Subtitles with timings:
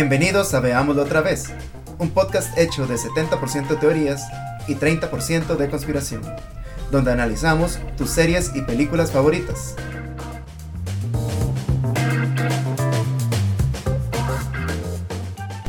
[0.00, 1.52] Bienvenidos a Veámoslo otra vez,
[1.98, 4.26] un podcast hecho de 70% teorías
[4.66, 6.22] y 30% de conspiración,
[6.90, 9.76] donde analizamos tus series y películas favoritas.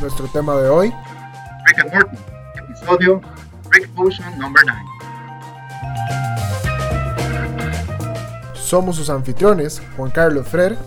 [0.00, 0.94] Nuestro tema de hoy,
[1.66, 2.16] Rick and Morty,
[2.70, 3.20] episodio
[3.68, 4.80] Rick Potion number 9.
[8.54, 10.78] somos sus anfitriones, Juan Carlos Frer.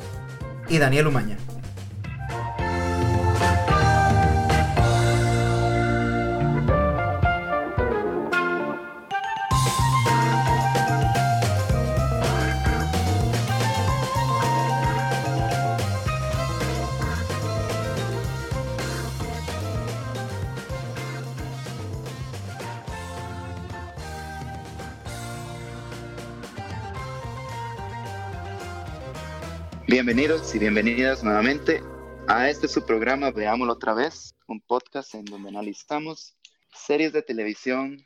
[0.67, 1.37] Y Daniel Umaña.
[30.55, 31.83] Y bienvenidas nuevamente
[32.29, 36.37] a este su programa Veámoslo otra vez, un podcast en donde analizamos
[36.73, 37.97] series de televisión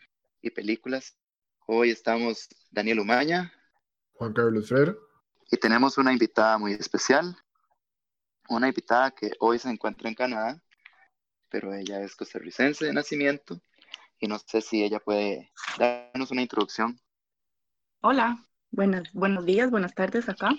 [0.41, 1.15] y películas.
[1.67, 3.53] Hoy estamos Daniel Umaña
[4.13, 4.97] Juan Carlos Frer.
[5.51, 7.37] y tenemos una invitada muy especial,
[8.49, 10.59] una invitada que hoy se encuentra en Canadá,
[11.49, 13.61] pero ella es costarricense de nacimiento
[14.17, 16.99] y no sé si ella puede darnos una introducción.
[18.01, 20.49] Hola, buenas, buenos días, buenas tardes acá.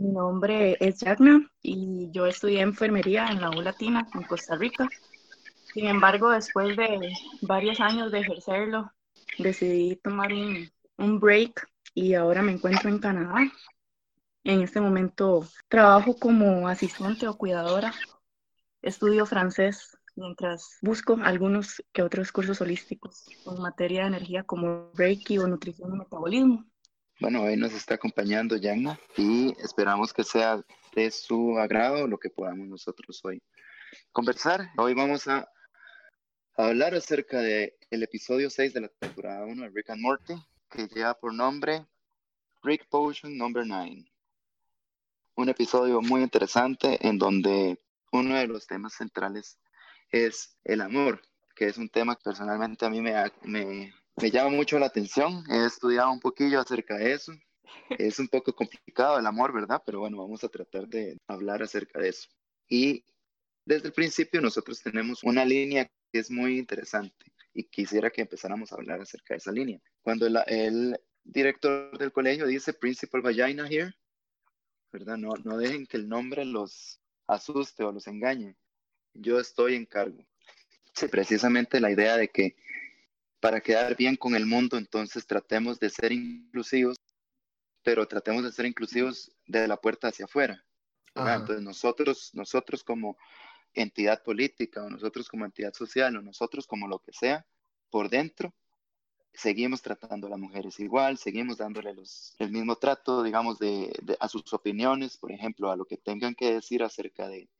[0.00, 4.88] Mi nombre es Yagna y yo estudié enfermería en la U Latina en Costa Rica.
[5.74, 8.92] Sin embargo, después de varios años de ejercerlo,
[9.38, 13.50] decidí tomar un, un break y ahora me encuentro en Canadá.
[14.44, 17.92] En este momento trabajo como asistente o cuidadora.
[18.82, 25.38] Estudio francés mientras busco algunos que otros cursos holísticos en materia de energía como Reiki
[25.38, 26.64] o nutrición y metabolismo.
[27.20, 30.64] Bueno, hoy nos está acompañando Yanna y esperamos que sea
[30.94, 33.42] de su agrado lo que podamos nosotros hoy
[34.12, 34.70] conversar.
[34.76, 35.50] Hoy vamos a
[36.56, 40.34] hablar acerca del el episodio 6 de la temporada 1 de Rick and Morty,
[40.70, 41.84] que lleva por nombre
[42.62, 44.04] Rick Potion Number 9.
[45.34, 47.80] Un episodio muy interesante en donde
[48.12, 49.58] uno de los temas centrales
[50.12, 51.20] es el amor,
[51.56, 53.12] que es un tema que personalmente a mí me,
[53.42, 55.44] me, me llama mucho la atención.
[55.48, 57.32] He estudiado un poquillo acerca de eso.
[57.90, 59.82] Es un poco complicado el amor, ¿verdad?
[59.84, 62.28] Pero bueno, vamos a tratar de hablar acerca de eso.
[62.68, 63.04] Y
[63.64, 68.72] desde el principio nosotros tenemos una línea que es muy interesante y quisiera que empezáramos
[68.72, 69.80] a hablar acerca de esa línea.
[70.02, 73.92] Cuando el director del colegio dice Principal Vagina here,
[74.92, 75.16] ¿verdad?
[75.16, 78.56] No, no dejen que el nombre los asuste o los engañe.
[79.14, 80.24] Yo estoy en cargo.
[80.94, 82.56] Sí, precisamente la idea de que
[83.40, 86.96] para quedar bien con el mundo, entonces tratemos de ser inclusivos,
[87.82, 90.64] pero tratemos de ser inclusivos de la puerta hacia afuera.
[91.36, 93.16] Entonces nosotros, nosotros como
[93.74, 97.46] entidad política o nosotros como entidad social o nosotros como lo que sea,
[97.90, 98.54] por dentro,
[99.32, 104.16] seguimos tratando a las mujeres igual, seguimos dándole los, el mismo trato, digamos, de, de-
[104.20, 107.50] a sus opiniones, por ejemplo, a lo que tengan que decir acerca de,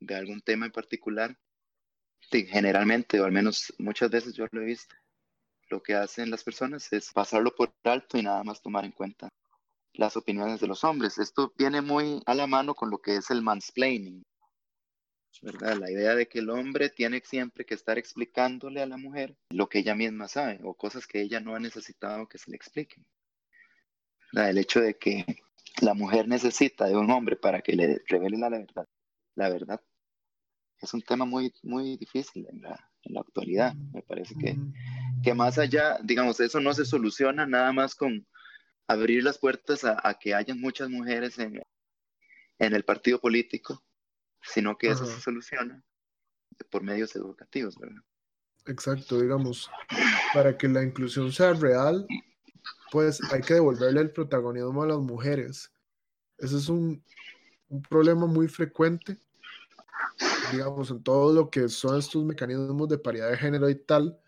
[0.00, 1.38] de algún tema en particular.
[2.30, 4.94] Sí, generalmente, o al menos muchas veces yo lo he visto,
[5.70, 9.28] lo que hacen las personas es pasarlo por alto y nada más tomar en cuenta
[9.94, 11.18] las opiniones de los hombres.
[11.18, 14.22] Esto viene muy a la mano con lo que es el mansplaining,
[15.42, 15.76] ¿verdad?
[15.76, 19.68] La idea de que el hombre tiene siempre que estar explicándole a la mujer lo
[19.68, 23.04] que ella misma sabe o cosas que ella no ha necesitado que se le expliquen.
[24.32, 25.24] El hecho de que
[25.82, 28.86] la mujer necesita de un hombre para que le revele la verdad,
[29.34, 29.80] la verdad,
[30.78, 33.74] es un tema muy, muy difícil en la, en la actualidad.
[33.92, 34.56] Me parece que
[35.22, 38.26] que más allá, digamos, eso no se soluciona nada más con
[38.86, 41.62] abrir las puertas a, a que hayan muchas mujeres en,
[42.58, 43.82] en el partido político,
[44.42, 45.14] sino que eso Ajá.
[45.14, 45.84] se soluciona
[46.70, 48.02] por medios educativos, ¿verdad?
[48.66, 49.70] Exacto, digamos,
[50.34, 52.06] para que la inclusión sea real,
[52.90, 55.72] pues hay que devolverle el protagonismo a las mujeres.
[56.38, 57.02] Ese es un,
[57.68, 59.18] un problema muy frecuente,
[60.42, 64.18] digamos, en todo lo que son estos mecanismos de paridad de género y tal,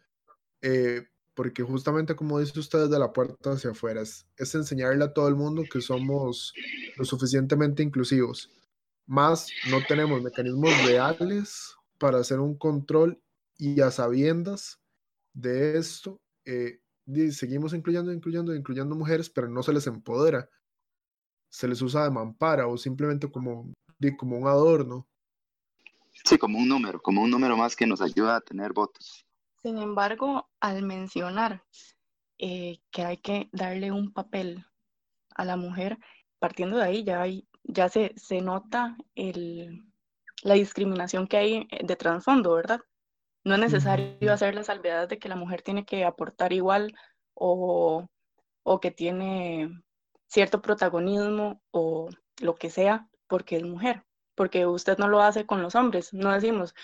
[0.63, 5.13] eh, porque justamente como dice usted, de la puerta hacia afuera, es, es enseñarle a
[5.13, 6.55] todo el mundo que somos
[6.97, 8.51] lo suficientemente inclusivos.
[9.07, 13.21] Más no tenemos mecanismos reales para hacer un control
[13.59, 14.81] y a sabiendas
[15.35, 20.49] de esto, eh, di- seguimos incluyendo, incluyendo, incluyendo mujeres, pero no se les empodera.
[21.51, 23.73] Se les usa de mampara o simplemente como,
[24.19, 25.07] como un adorno.
[26.25, 29.26] Sí, como un número, como un número más que nos ayuda a tener votos.
[29.62, 31.64] Sin embargo, al mencionar
[32.38, 34.64] eh, que hay que darle un papel
[35.35, 35.99] a la mujer,
[36.38, 39.85] partiendo de ahí ya, hay, ya se, se nota el,
[40.43, 42.81] la discriminación que hay de trasfondo, ¿verdad?
[43.44, 46.94] No es necesario hacer la salvedad de que la mujer tiene que aportar igual
[47.35, 48.06] o,
[48.62, 49.82] o que tiene
[50.26, 52.09] cierto protagonismo o
[52.41, 56.32] lo que sea porque es mujer, porque usted no lo hace con los hombres, no
[56.32, 56.75] decimos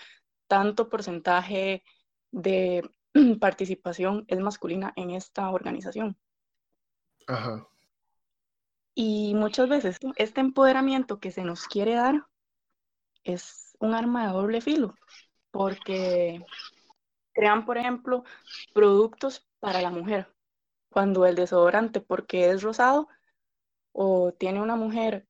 [0.46, 1.84] tanto porcentaje
[2.30, 2.88] de
[3.40, 6.16] participación es masculina en esta organización.
[7.26, 7.68] Ajá.
[8.94, 12.26] Y muchas veces este empoderamiento que se nos quiere dar
[13.22, 14.94] es un arma de doble filo,
[15.52, 16.44] porque
[17.32, 18.24] crean, por ejemplo,
[18.74, 20.34] productos para la mujer,
[20.90, 23.08] cuando el desodorante, porque es rosado,
[23.92, 25.27] o tiene una mujer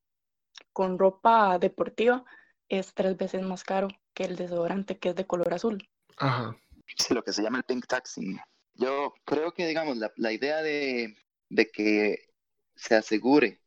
[0.72, 2.24] con ropa deportiva,
[2.68, 5.88] es tres veces más caro que el desodorante que es de color azul.
[6.16, 6.56] Ajá.
[6.96, 8.38] Sí, lo que se llama el pink taxing.
[8.74, 11.16] Yo creo que, digamos, la, la idea de,
[11.48, 12.28] de que
[12.76, 13.60] se asegure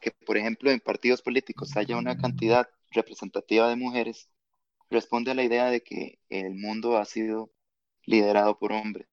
[0.00, 4.28] que, por ejemplo, en partidos políticos haya una cantidad representativa de mujeres,
[4.88, 7.50] responde a la idea de que el mundo ha sido
[8.04, 9.06] liderado por hombres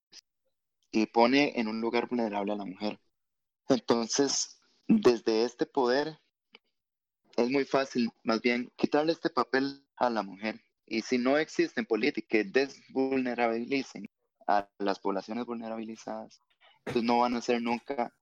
[0.92, 3.00] y pone en un lugar vulnerable a la mujer.
[3.70, 6.20] Entonces, desde este poder,
[7.38, 10.60] es muy fácil, más bien, quitarle este papel a la mujer.
[10.86, 14.10] Y si no existen políticas que desvulnerabilicen
[14.48, 16.42] a las poblaciones vulnerabilizadas,
[16.84, 18.14] pues no van a ser nunca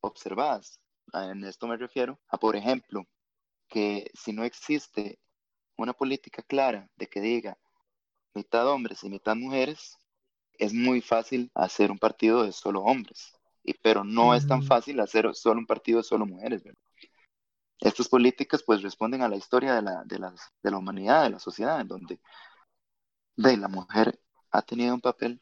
[0.00, 0.78] observadas.
[1.12, 3.04] En esto me refiero a, por ejemplo,
[3.68, 5.18] que si no existe
[5.76, 7.58] una política clara de que diga
[8.34, 9.98] mitad hombres y mitad mujeres,
[10.58, 13.34] es muy fácil hacer un partido de solo hombres,
[13.64, 16.62] y, pero no es tan fácil hacer solo un partido de solo mujeres.
[17.80, 20.18] Estas políticas pues responden a la historia de la, de,
[20.62, 22.20] de la humanidad, de la sociedad, en donde
[23.36, 24.18] de, la mujer
[24.50, 25.40] ha tenido un papel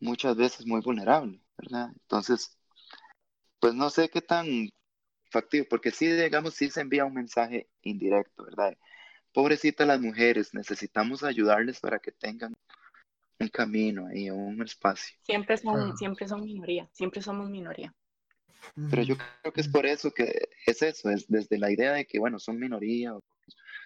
[0.00, 1.90] muchas veces muy vulnerable, ¿verdad?
[1.92, 2.58] Entonces,
[3.60, 4.70] pues no sé qué tan
[5.30, 8.76] factible, porque sí, digamos, sí se envía un mensaje indirecto, ¿verdad?
[9.32, 12.54] Pobrecitas las mujeres, necesitamos ayudarles para que tengan
[13.38, 15.16] un camino ahí, un espacio.
[15.22, 17.94] Siempre son, siempre son minoría, siempre somos minoría.
[18.90, 22.06] Pero yo creo que es por eso que es eso, es desde la idea de
[22.06, 23.22] que, bueno, son minoría, o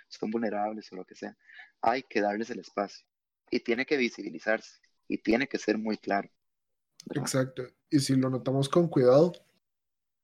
[0.09, 1.37] son vulnerables o lo que sea,
[1.81, 3.07] hay que darles el espacio
[3.51, 6.29] y tiene que visibilizarse y tiene que ser muy claro.
[7.15, 7.65] Exacto.
[7.91, 9.33] Y si lo notamos con cuidado,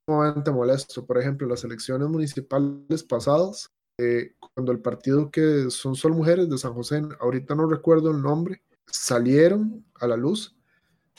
[0.06, 1.06] sumamente molesto.
[1.06, 6.58] Por ejemplo, las elecciones municipales pasadas, eh, cuando el partido que son solo mujeres de
[6.58, 10.56] San José, ahorita no recuerdo el nombre, salieron a la luz,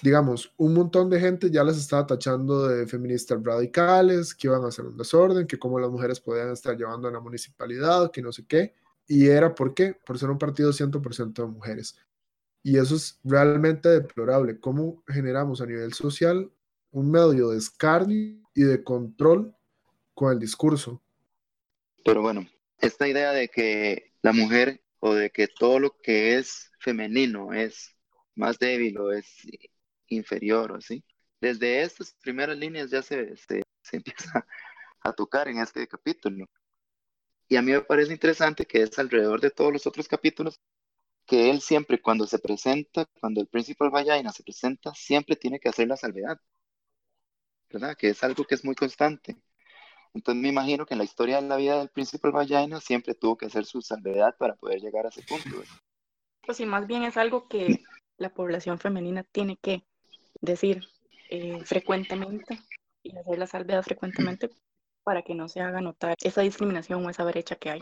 [0.01, 4.67] digamos, un montón de gente ya les estaba tachando de feministas radicales, que iban a
[4.67, 8.31] hacer un desorden, que cómo las mujeres podían estar llevando a la municipalidad, que no
[8.31, 8.73] sé qué.
[9.07, 9.93] Y era por qué?
[10.05, 11.97] Por ser un partido 100% de mujeres.
[12.63, 14.59] Y eso es realmente deplorable.
[14.59, 16.49] ¿Cómo generamos a nivel social
[16.93, 19.53] un medio de escarnio y de control
[20.13, 21.01] con el discurso.
[22.05, 22.47] Pero bueno,
[22.79, 27.95] esta idea de que la mujer o de que todo lo que es femenino es
[28.35, 29.25] más débil o es
[30.15, 31.03] inferior o así,
[31.41, 34.45] desde estas primeras líneas ya se, se, empieza
[35.01, 36.45] a tocar en este capítulo.
[37.49, 40.59] Y a mí me parece interesante que es alrededor de todos los otros capítulos
[41.25, 45.69] que él siempre cuando se presenta, cuando el principal Vallaina se presenta, siempre tiene que
[45.69, 46.39] hacer la salvedad.
[47.73, 47.97] ¿verdad?
[47.97, 49.35] Que es algo que es muy constante.
[50.13, 53.35] Entonces me imagino que en la historia de la vida del príncipe Vallaina siempre tuvo
[53.35, 55.63] que hacer su salvedad para poder llegar a ese punto.
[56.45, 57.65] Pues sí, más bien es algo que
[58.17, 59.83] la población femenina tiene que
[60.41, 60.83] decir
[61.29, 62.59] eh, frecuentemente
[63.01, 64.49] y hacer la salvedad frecuentemente
[65.03, 67.81] para que no se haga notar esa discriminación o esa brecha que hay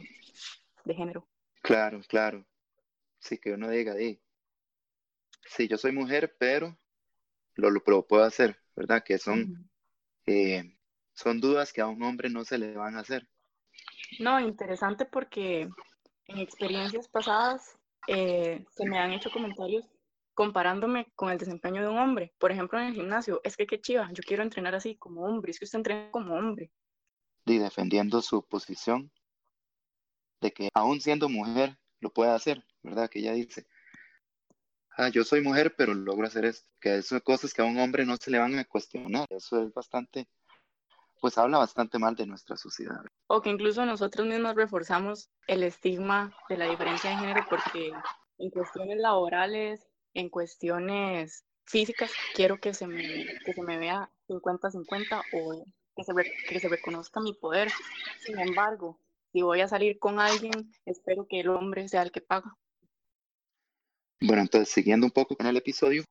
[0.85, 1.27] de género.
[1.61, 2.45] Claro, claro.
[3.19, 4.19] Sí, que uno diga, di,
[5.45, 6.75] sí, yo soy mujer, pero
[7.53, 9.03] lo, lo, puedo hacer, ¿verdad?
[9.03, 9.69] Que son
[10.25, 10.75] eh,
[11.13, 13.27] son dudas que a un hombre no se le van a hacer.
[14.19, 15.69] No, interesante porque
[16.27, 17.77] en experiencias pasadas
[18.07, 19.85] eh, se me han hecho comentarios
[20.33, 22.33] comparándome con el desempeño de un hombre.
[22.39, 25.51] Por ejemplo, en el gimnasio, es que qué chiva, yo quiero entrenar así como hombre,
[25.51, 26.71] es que usted entrena como hombre.
[27.45, 29.11] Y defendiendo su posición
[30.41, 33.09] de que aún siendo mujer lo puede hacer, ¿verdad?
[33.09, 33.67] Que ella dice,
[34.97, 37.79] ah, yo soy mujer, pero logro hacer esto, que eso son cosas que a un
[37.79, 40.27] hombre no se le van a cuestionar, eso es bastante,
[41.19, 43.01] pues habla bastante mal de nuestra sociedad.
[43.27, 47.91] O que incluso nosotros mismos reforzamos el estigma de la diferencia de género porque
[48.39, 55.23] en cuestiones laborales, en cuestiones físicas, quiero que se me, que se me vea 50-50
[55.33, 55.65] o
[55.95, 56.13] que se,
[56.47, 57.71] que se reconozca mi poder.
[58.19, 58.99] Sin embargo,
[59.31, 60.51] si voy a salir con alguien,
[60.85, 62.57] espero que el hombre sea el que paga.
[64.19, 66.03] Bueno, entonces siguiendo un poco con el episodio,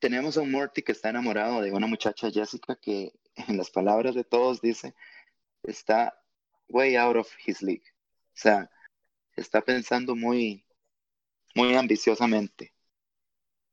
[0.00, 4.14] tenemos a un Morty que está enamorado de una muchacha Jessica que en las palabras
[4.14, 4.94] de todos dice
[5.64, 6.16] está
[6.68, 7.82] way out of his league,
[8.38, 8.70] sea,
[9.36, 10.64] está pensando muy,
[11.54, 12.72] muy ambiciosamente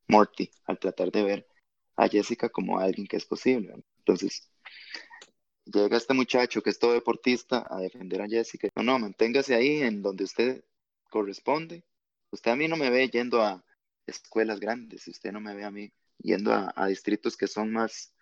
[0.07, 1.47] Morty al tratar de ver
[1.95, 3.75] a Jessica como alguien que es posible.
[3.99, 4.49] Entonces,
[5.65, 8.69] llega este muchacho que es todo deportista a defender a Jessica.
[8.75, 10.63] No, no, manténgase ahí en donde usted
[11.09, 11.83] corresponde.
[12.31, 13.63] Usted a mí no me ve yendo a
[14.05, 18.13] escuelas grandes, usted no me ve a mí yendo a, distritos que son más,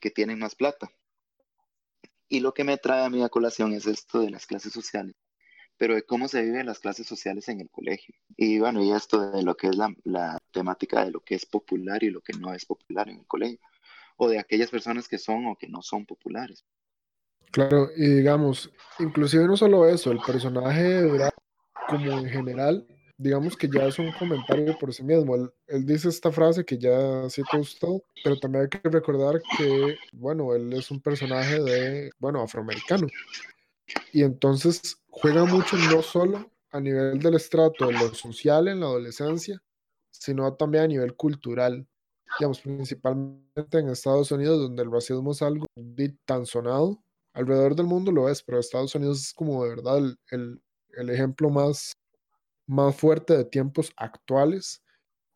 [0.00, 0.90] que tienen más plata.
[2.28, 5.14] Y lo que me trae a mí a colación es esto de las clases sociales
[5.82, 8.14] pero de cómo se viven las clases sociales en el colegio.
[8.36, 11.44] Y bueno, y esto de lo que es la, la, temática de lo que es
[11.44, 13.58] popular y lo que no es popular en el colegio,
[14.16, 16.64] o de aquellas personas que son o que no son populares.
[17.50, 18.70] Claro, y digamos,
[19.00, 21.30] inclusive no solo eso, el personaje de
[21.88, 22.86] como en general,
[23.18, 25.34] digamos que ya es un comentario por sí mismo.
[25.34, 27.88] Él, él dice esta frase que ya citó usted,
[28.22, 33.08] pero también hay que recordar que, bueno, él es un personaje de, bueno, afroamericano.
[34.12, 38.86] Y entonces juega mucho no solo a nivel del estrato de lo social en la
[38.86, 39.62] adolescencia,
[40.10, 41.86] sino también a nivel cultural.
[42.38, 45.66] Digamos, principalmente en Estados Unidos, donde el racismo es algo
[46.24, 47.02] tan sonado.
[47.34, 50.62] Alrededor del mundo lo es, pero Estados Unidos es como de verdad el, el,
[50.96, 51.92] el ejemplo más,
[52.66, 54.82] más fuerte de tiempos actuales,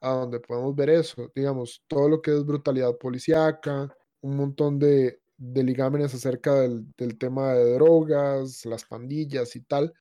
[0.01, 1.31] a donde podemos ver eso.
[1.35, 6.87] Digamos, todo lo que es brutalidad policíaca, un montón de, de ligámenes acerca del,
[7.19, 9.95] tema de drogas, las pandillas y tal,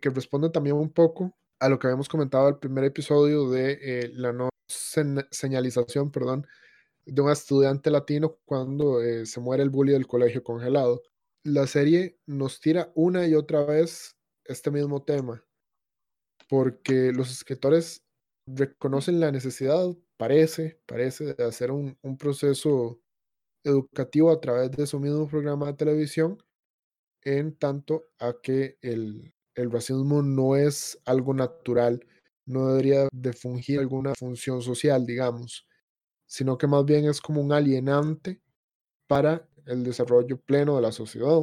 [0.00, 4.10] que responde también un poco a lo que habíamos comentado al primer episodio de eh,
[4.14, 6.46] la no señalización, perdón,
[7.06, 11.02] de un estudiante latino cuando eh, se muere el bully del colegio congelado.
[11.44, 15.44] La serie nos tira una y otra vez este mismo tema,
[16.48, 18.04] porque los escritores
[18.46, 23.00] reconocen la necesidad, parece, parece, de hacer un, un proceso
[23.64, 26.38] educativo a través de su mismo programa de televisión,
[27.22, 32.06] en tanto a que el, el racismo no es algo natural,
[32.46, 35.66] no debería de fungir alguna función social, digamos,
[36.26, 38.42] sino que más bien es como un alienante
[39.06, 41.42] para el desarrollo pleno de la sociedad.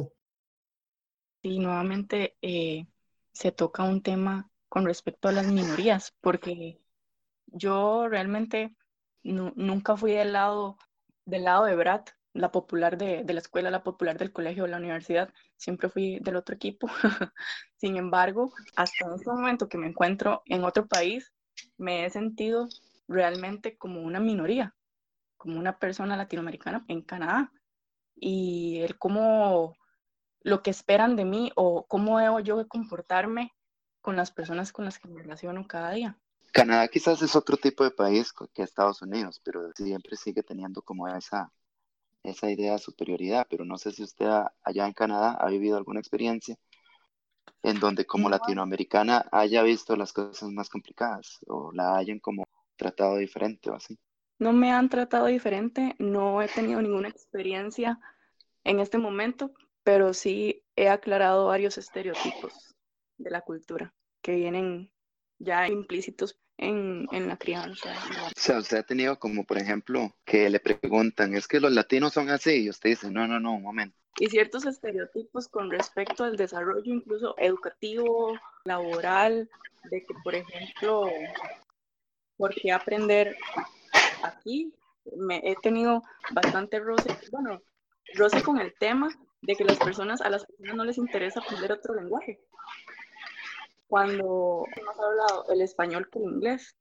[1.42, 2.86] Y nuevamente eh,
[3.32, 6.80] se toca un tema con respecto a las minorías, porque
[7.46, 8.76] yo realmente
[9.22, 10.78] nunca fui del lado
[11.24, 14.78] del lado de Brad, la popular de, de, la escuela, la popular del colegio, la
[14.78, 16.88] universidad, siempre fui del otro equipo.
[17.76, 21.32] Sin embargo, hasta este momento que me encuentro en otro país,
[21.76, 22.68] me he sentido
[23.08, 24.74] realmente como una minoría,
[25.36, 27.52] como una persona latinoamericana en Canadá.
[28.14, 29.76] Y el cómo
[30.40, 33.52] lo que esperan de mí o cómo debo yo comportarme
[34.00, 36.18] con las personas con las que me relaciono cada día.
[36.52, 41.08] Canadá quizás es otro tipo de país que Estados Unidos, pero siempre sigue teniendo como
[41.08, 41.50] esa,
[42.22, 44.28] esa idea de superioridad, pero no sé si usted
[44.62, 46.56] allá en Canadá ha vivido alguna experiencia
[47.62, 52.44] en donde como latinoamericana haya visto las cosas más complicadas o la hayan como
[52.76, 53.98] tratado diferente o así.
[54.38, 57.98] No me han tratado diferente, no he tenido ninguna experiencia
[58.64, 59.54] en este momento,
[59.84, 62.74] pero sí he aclarado varios estereotipos
[63.16, 64.91] de la cultura que vienen
[65.42, 67.92] ya implícitos en, en, la crianza.
[68.36, 72.12] O sea, usted ha tenido como, por ejemplo, que le preguntan, es que los latinos
[72.12, 73.96] son así, y usted dice, no, no, no, un momento.
[74.18, 79.50] Y ciertos estereotipos con respecto al desarrollo incluso educativo, laboral,
[79.90, 81.10] de que, por ejemplo,
[82.36, 83.36] ¿por qué aprender
[84.22, 84.72] aquí?
[85.16, 87.60] Me, he tenido bastante roce, bueno,
[88.14, 89.08] roce con el tema
[89.40, 92.38] de que las personas, a las personas no les interesa aprender otro lenguaje
[93.92, 96.78] cuando hemos hablado el español que el inglés.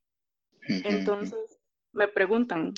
[0.62, 1.60] Entonces
[1.92, 2.74] me preguntan,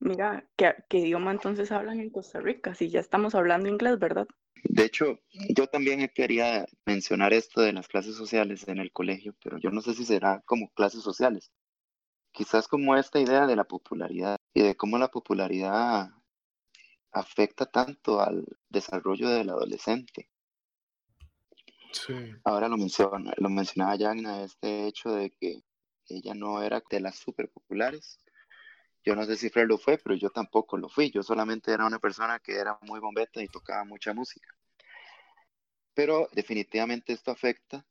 [0.00, 2.74] mira, ¿qué, ¿qué, idioma entonces hablan en Costa Rica?
[2.74, 4.26] Si ya estamos hablando inglés, ¿verdad?
[4.64, 9.58] De hecho, yo también quería mencionar esto de las clases sociales en el colegio, pero
[9.58, 11.52] yo no sé si será como clases sociales.
[12.32, 16.08] Quizás como esta idea de la popularidad y de cómo la popularidad
[17.12, 20.28] afecta tanto al desarrollo del adolescente.
[22.44, 25.62] Ahora lo, menciona, lo mencionaba Yagna, este hecho de que
[26.08, 28.18] ella no era de las súper populares.
[29.04, 31.10] Yo no sé si Fred lo fue, pero yo tampoco lo fui.
[31.10, 34.48] Yo solamente era una persona que era muy bombeta y tocaba mucha música.
[35.94, 37.84] Pero definitivamente esto afecta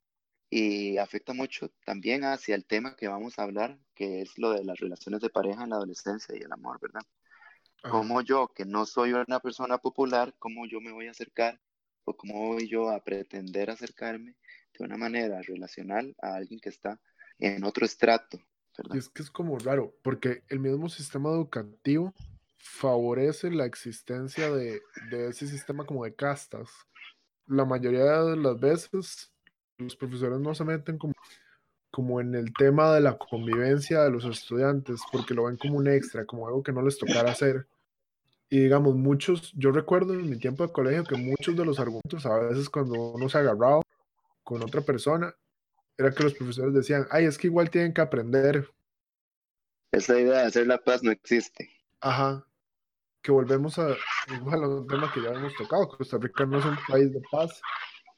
[0.49, 4.63] y afecta mucho también hacia el tema que vamos a hablar, que es lo de
[4.63, 7.01] las relaciones de pareja en la adolescencia y el amor, ¿verdad?
[7.89, 11.59] Como yo, que no soy una persona popular, cómo yo me voy a acercar
[12.07, 14.35] o cómo voy yo a pretender acercarme
[14.77, 16.99] de una manera relacional a alguien que está
[17.37, 18.39] en otro estrato.
[18.93, 22.13] Y es que es como raro, porque el mismo sistema educativo
[22.57, 26.69] favorece la existencia de, de ese sistema como de castas.
[27.45, 29.33] La mayoría de las veces
[29.77, 31.13] los profesores no se meten como,
[31.91, 35.87] como en el tema de la convivencia de los estudiantes, porque lo ven como un
[35.87, 37.67] extra, como algo que no les tocara hacer.
[38.49, 42.25] Y digamos, muchos, yo recuerdo en mi tiempo de colegio que muchos de los argumentos,
[42.25, 43.81] a veces cuando uno se agarraba
[44.43, 45.35] con otra persona,
[45.97, 48.69] era que los profesores decían, ay, es que igual tienen que aprender.
[49.91, 51.69] Esa idea de hacer la paz no existe.
[51.99, 52.45] Ajá.
[53.21, 53.95] Que volvemos a,
[54.33, 55.89] igual a un tema que ya hemos tocado.
[55.89, 57.61] Costa Rica no es un país de paz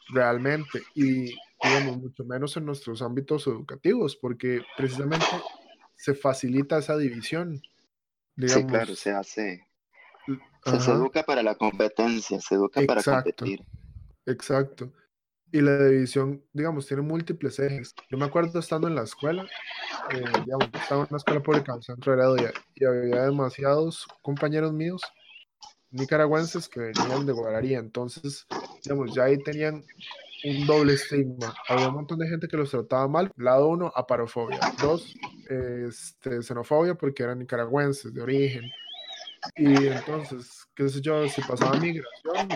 [0.09, 0.83] realmente.
[0.93, 5.25] Y digamos, mucho menos en nuestros ámbitos educativos, porque precisamente
[5.95, 7.61] se facilita esa división.
[8.37, 9.68] sí, claro, se hace.
[10.65, 13.63] Se, educa para la competencia, se educa para competir.
[14.25, 14.91] Exacto.
[15.51, 17.95] Y la división, digamos, tiene múltiples ejes.
[18.09, 19.47] Yo me acuerdo estando en la escuela,
[20.11, 24.05] eh, digamos, estaba en una escuela pública en el centro de Heredia y había demasiados
[24.21, 25.01] compañeros míos
[25.91, 27.79] nicaragüenses que venían de Guararía.
[27.79, 28.45] Entonces,
[28.83, 29.83] digamos, ya ahí tenían
[30.43, 31.53] un doble estigma.
[31.67, 33.31] Había un montón de gente que los trataba mal.
[33.35, 34.59] Lado uno, aparofobia.
[34.81, 35.15] Dos,
[35.49, 38.71] este, xenofobia porque eran nicaragüenses de origen.
[39.55, 42.47] Y entonces, qué sé yo, si pasaba migración,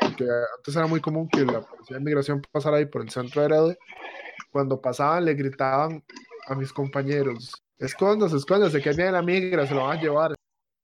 [0.00, 0.24] porque
[0.56, 3.46] antes era muy común que la policía de migración pasara ahí por el centro de
[3.46, 3.78] Heredia,
[4.50, 6.02] cuando pasaban le gritaban
[6.46, 10.34] a mis compañeros, escóndase, escóndase, que viene la migra, se lo van a llevar.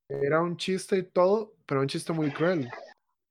[0.07, 2.69] Era un chiste y todo, pero un chiste muy cruel.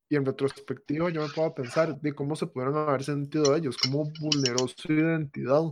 [0.08, 4.10] Y en retrospectiva yo me puedo pensar de cómo se pudieron haber sentido ellos, cómo
[4.20, 5.62] vulneró su identidad.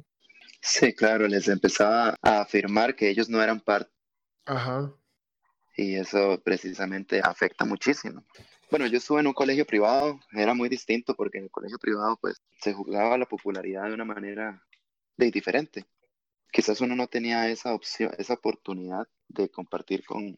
[0.61, 3.91] Sí, claro, les empezaba a afirmar que ellos no eran parte.
[4.47, 4.95] Ajá.
[5.77, 8.25] Y eso precisamente afecta muchísimo.
[8.71, 12.17] Bueno, yo estuve en un colegio privado, era muy distinto porque en el colegio privado
[12.21, 14.63] pues se jugaba la popularidad de una manera
[15.17, 15.85] de diferente.
[16.51, 20.37] Quizás uno no tenía esa opción, esa oportunidad de compartir con,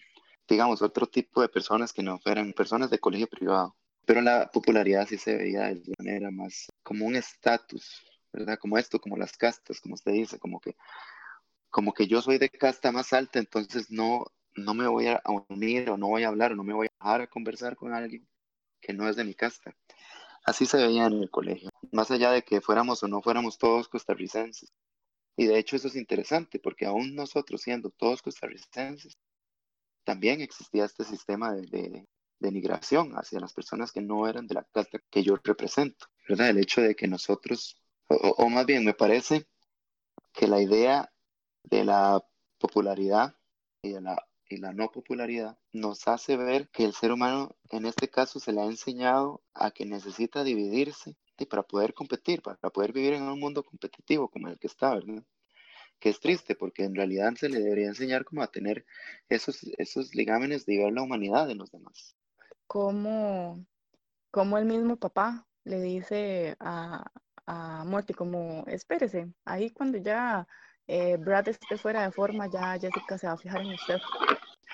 [0.49, 3.77] digamos, otro tipo de personas que no fueran personas de colegio privado.
[4.05, 8.59] Pero la popularidad sí se veía de manera más como un estatus, ¿verdad?
[8.59, 10.77] Como esto, como las castas, como usted dice, como que,
[11.71, 15.91] como que yo soy de casta más alta, entonces no, no me voy a unir
[15.91, 18.27] o no voy a hablar o no me voy a dejar a conversar con alguien
[18.81, 19.75] que no es de mi casta.
[20.45, 23.89] Así se veía en el colegio, más allá de que fuéramos o no fuéramos todos
[23.89, 24.73] costarricenses.
[25.37, 29.17] Y de hecho eso es interesante porque aún nosotros siendo todos costarricenses,
[30.05, 32.07] también existía este sistema de,
[32.39, 36.51] de, migración hacia las personas que no eran de la casta que yo represento, ¿verdad?
[36.51, 39.47] El hecho de que nosotros, o más bien me parece
[40.31, 41.11] que la idea
[41.63, 42.23] de la
[42.59, 43.35] popularidad
[43.83, 47.87] y de la y la no popularidad nos hace ver que el ser humano en
[47.87, 52.71] este caso se le ha enseñado a que necesita dividirse y para poder competir, para
[52.71, 55.25] poder vivir en un mundo competitivo como el que está, ¿verdad?
[55.99, 58.87] Que es triste porque en realidad se le debería enseñar como a tener
[59.29, 62.17] esos, esos ligámenes de ver la humanidad de los demás.
[62.67, 63.67] Como,
[64.31, 67.11] como el mismo papá le dice a,
[67.47, 70.47] a Morty como, espérese, ahí cuando ya
[70.87, 73.99] eh, Brad esté fuera de forma, ya Jessica se va a fijar en usted.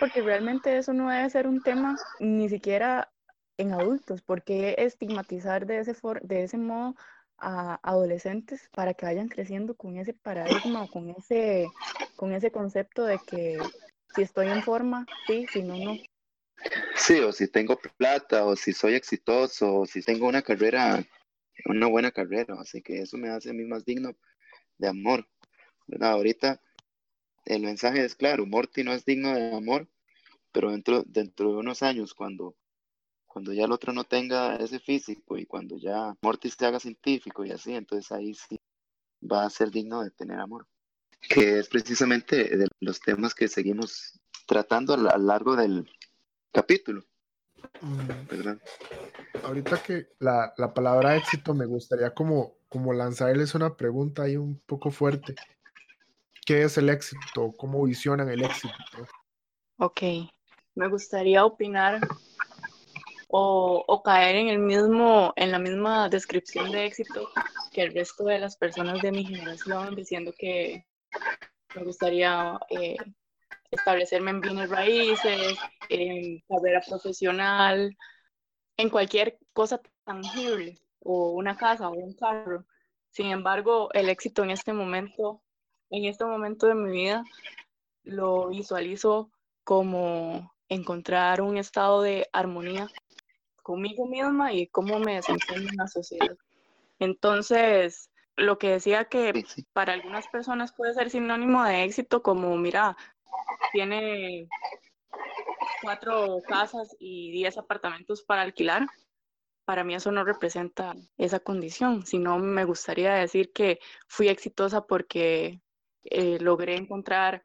[0.01, 3.13] Porque realmente eso no debe ser un tema ni siquiera
[3.59, 6.97] en adultos, porque estigmatizar de ese, de ese modo
[7.39, 11.71] a adolescentes para que vayan creciendo con ese paradigma o con ese,
[12.17, 13.59] con ese concepto de que
[14.15, 15.99] si estoy en forma, sí, si no, no.
[16.97, 21.03] Sí, o si tengo plata, o si soy exitoso, o si tengo una carrera,
[21.67, 24.13] una buena carrera, así que eso me hace a mí más digno
[24.79, 25.27] de amor.
[26.01, 26.61] Ahorita
[27.55, 29.89] el mensaje es claro, Morty no es digno de amor,
[30.53, 32.55] pero dentro, dentro de unos años, cuando,
[33.27, 37.45] cuando ya el otro no tenga ese físico y cuando ya Morty se haga científico
[37.45, 38.61] y así, entonces ahí sí
[39.21, 40.67] va a ser digno de tener amor.
[41.21, 45.91] Que es precisamente de los temas que seguimos tratando a lo largo del
[46.53, 47.05] capítulo.
[48.31, 48.59] ¿verdad?
[49.45, 54.59] Ahorita que la, la, palabra éxito me gustaría como, como lanzarles una pregunta ahí un
[54.61, 55.35] poco fuerte.
[56.47, 57.53] ¿Qué es el éxito?
[57.57, 58.75] ¿Cómo visionan el éxito?
[59.79, 60.03] Ok,
[60.75, 62.01] me gustaría opinar
[63.29, 67.29] o, caer en el mismo, en la misma descripción de éxito
[67.73, 70.85] que el resto de las personas de mi generación, diciendo que
[71.77, 72.97] me gustaría eh,
[73.71, 75.57] establecerme en bienes raíces,
[75.89, 77.97] en carrera profesional,
[78.77, 82.67] en cualquier cosa tangible, o una casa o un carro.
[83.11, 85.43] Sin embargo, el éxito en este momento
[85.91, 87.25] en este momento de mi vida
[88.05, 89.31] lo visualizo
[89.65, 92.89] como encontrar un estado de armonía
[93.63, 96.37] conmigo misma y cómo me desempeño en la sociedad.
[96.99, 102.97] Entonces, lo que decía que para algunas personas puede ser sinónimo de éxito, como, mira,
[103.73, 104.49] tiene
[105.83, 108.87] cuatro casas y diez apartamentos para alquilar.
[109.65, 115.61] para mí eso no representa esa condición, sino me gustaría decir que fui exitosa porque
[116.05, 117.45] eh, logré encontrar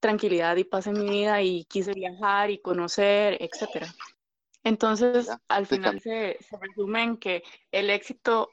[0.00, 3.86] tranquilidad y paz en mi vida y quise viajar y conocer, etc.
[4.62, 8.50] Entonces, al final se, se resume en que el éxito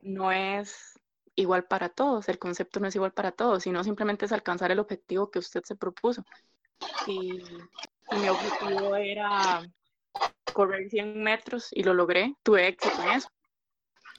[0.00, 0.98] no es
[1.36, 4.78] igual para todos, el concepto no es igual para todos, sino simplemente es alcanzar el
[4.78, 6.24] objetivo que usted se propuso.
[7.06, 7.42] Y,
[8.12, 9.68] mi objetivo era
[10.52, 13.28] correr 100 metros y lo logré, tuve éxito en eso.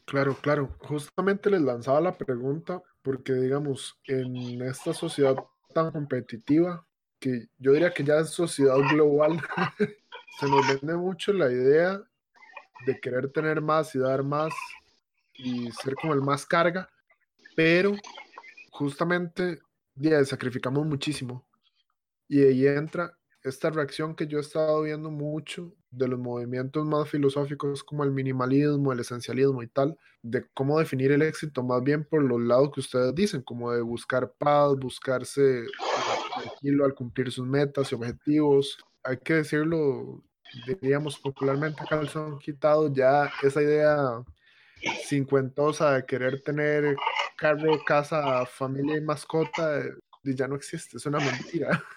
[0.06, 0.76] Claro, claro.
[0.80, 5.38] Justamente les lanzaba la pregunta porque, digamos, en esta sociedad
[5.74, 6.86] tan competitiva,
[7.22, 9.40] que yo diría que ya es sociedad global,
[10.42, 12.04] se nos vende mucho la idea
[12.86, 14.54] de querer tener más y dar más
[15.36, 16.90] y ser como el más carga,
[17.56, 17.94] pero
[18.72, 19.62] justamente
[19.96, 21.48] ya, sacrificamos muchísimo.
[22.28, 27.10] Y ahí entra esta reacción que yo he estado viendo mucho de los movimientos más
[27.10, 32.06] filosóficos como el minimalismo, el esencialismo y tal, de cómo definir el éxito más bien
[32.06, 35.66] por los lados que ustedes dicen, como de buscar paz, buscarse
[36.36, 38.78] tranquilo al cumplir sus metas y objetivos.
[39.04, 40.24] Hay que decirlo,
[40.68, 44.24] diríamos popularmente, calzón quitado, ya esa idea
[45.08, 46.96] cincuentosa de querer tener
[47.38, 49.82] carro, casa, familia y mascota,
[50.24, 51.84] ya no existe, es una mentira.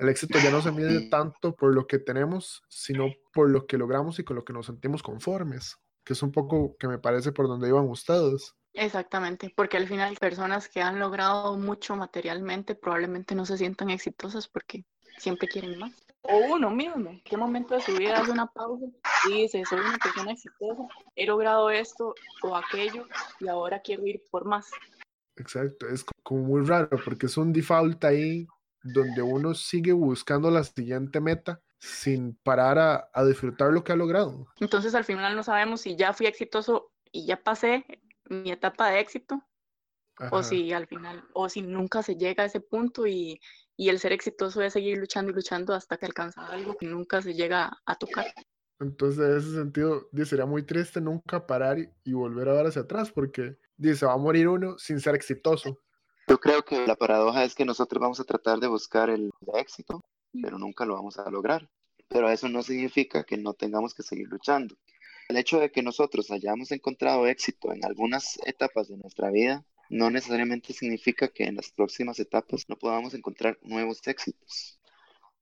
[0.00, 3.76] El éxito ya no se mide tanto por lo que tenemos, sino por lo que
[3.76, 7.32] logramos y con lo que nos sentimos conformes, que es un poco que me parece
[7.32, 8.54] por donde iban ustedes.
[8.72, 14.48] Exactamente, porque al final personas que han logrado mucho materialmente probablemente no se sientan exitosas
[14.48, 14.86] porque
[15.18, 15.92] siempre quieren más.
[16.22, 18.86] O uno mismo, ¿en qué momento de su vida hace una pausa
[19.28, 20.82] y dice, soy una persona exitosa,
[21.14, 23.06] he logrado esto o aquello
[23.38, 24.70] y ahora quiero ir por más?
[25.36, 28.46] Exacto, es como muy raro porque es un default ahí
[28.82, 33.96] donde uno sigue buscando la siguiente meta sin parar a, a disfrutar lo que ha
[33.96, 34.46] logrado.
[34.58, 37.84] Entonces al final no sabemos si ya fui exitoso y ya pasé
[38.28, 39.42] mi etapa de éxito
[40.30, 43.40] o si al final, o si nunca se llega a ese punto y,
[43.76, 47.22] y, el ser exitoso es seguir luchando y luchando hasta que alcanza algo que nunca
[47.22, 48.26] se llega a tocar.
[48.80, 53.10] Entonces, en ese sentido, sería muy triste nunca parar y, volver a ver hacia atrás,
[53.10, 55.80] porque dice, va a morir uno sin ser exitoso.
[56.30, 60.00] Yo creo que la paradoja es que nosotros vamos a tratar de buscar el éxito,
[60.40, 61.68] pero nunca lo vamos a lograr.
[62.06, 64.76] Pero eso no significa que no tengamos que seguir luchando.
[65.28, 70.08] El hecho de que nosotros hayamos encontrado éxito en algunas etapas de nuestra vida no
[70.08, 74.78] necesariamente significa que en las próximas etapas no podamos encontrar nuevos éxitos.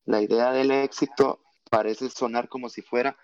[0.06, 3.18] La idea del éxito parece sonar como si fuera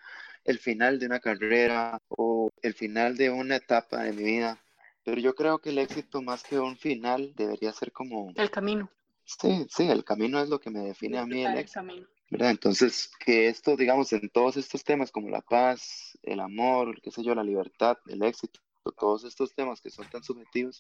[0.45, 4.64] el final de una carrera o el final de una etapa de mi vida,
[5.05, 8.33] pero yo creo que el éxito más que un final debería ser como...
[8.37, 8.91] El camino.
[9.25, 11.83] Sí, sí, el camino es lo que me define a mí el éxito.
[12.31, 12.51] ¿verdad?
[12.51, 17.23] Entonces, que esto, digamos, en todos estos temas como la paz, el amor, qué sé
[17.23, 18.61] yo, la libertad, el éxito,
[18.99, 20.79] todos estos temas que son tan subjetivos,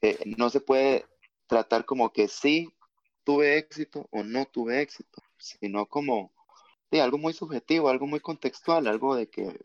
[0.00, 1.04] eh, no se puede
[1.46, 2.68] tratar como que sí
[3.24, 6.32] tuve éxito o no tuve éxito, sino como
[7.00, 9.60] algo muy subjetivo, algo muy contextual, algo de que,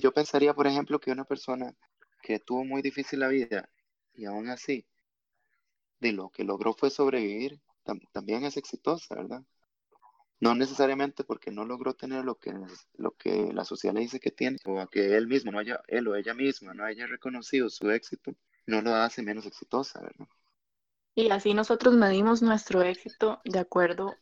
[0.00, 1.72] yo pensaría, por ejemplo, que una persona
[2.24, 3.68] que tuvo muy difícil la vida
[4.14, 4.86] y aún así
[6.00, 7.60] de lo que logró fue sobrevivir,
[8.12, 9.42] también es exitosa, ¿verdad?
[10.40, 12.54] No necesariamente porque no logró tener lo que,
[12.94, 16.08] lo que la sociedad le dice que tiene, o que él mismo, no haya, él
[16.08, 18.32] o ella misma no haya reconocido su éxito,
[18.66, 20.26] no lo hace menos exitosa, ¿verdad?
[21.14, 24.14] Y así nosotros medimos nuestro éxito de acuerdo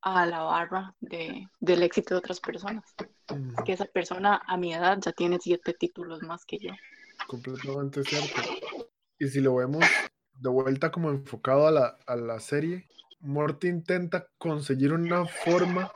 [0.00, 2.84] a la barra de, del éxito de otras personas.
[3.64, 6.72] Que esa persona a mi edad ya tiene siete títulos más que yo.
[7.26, 8.42] Completamente cierto.
[9.18, 9.84] Y si lo vemos
[10.38, 12.88] de vuelta como enfocado a la, a la serie,
[13.20, 15.90] Morty intenta conseguir una forma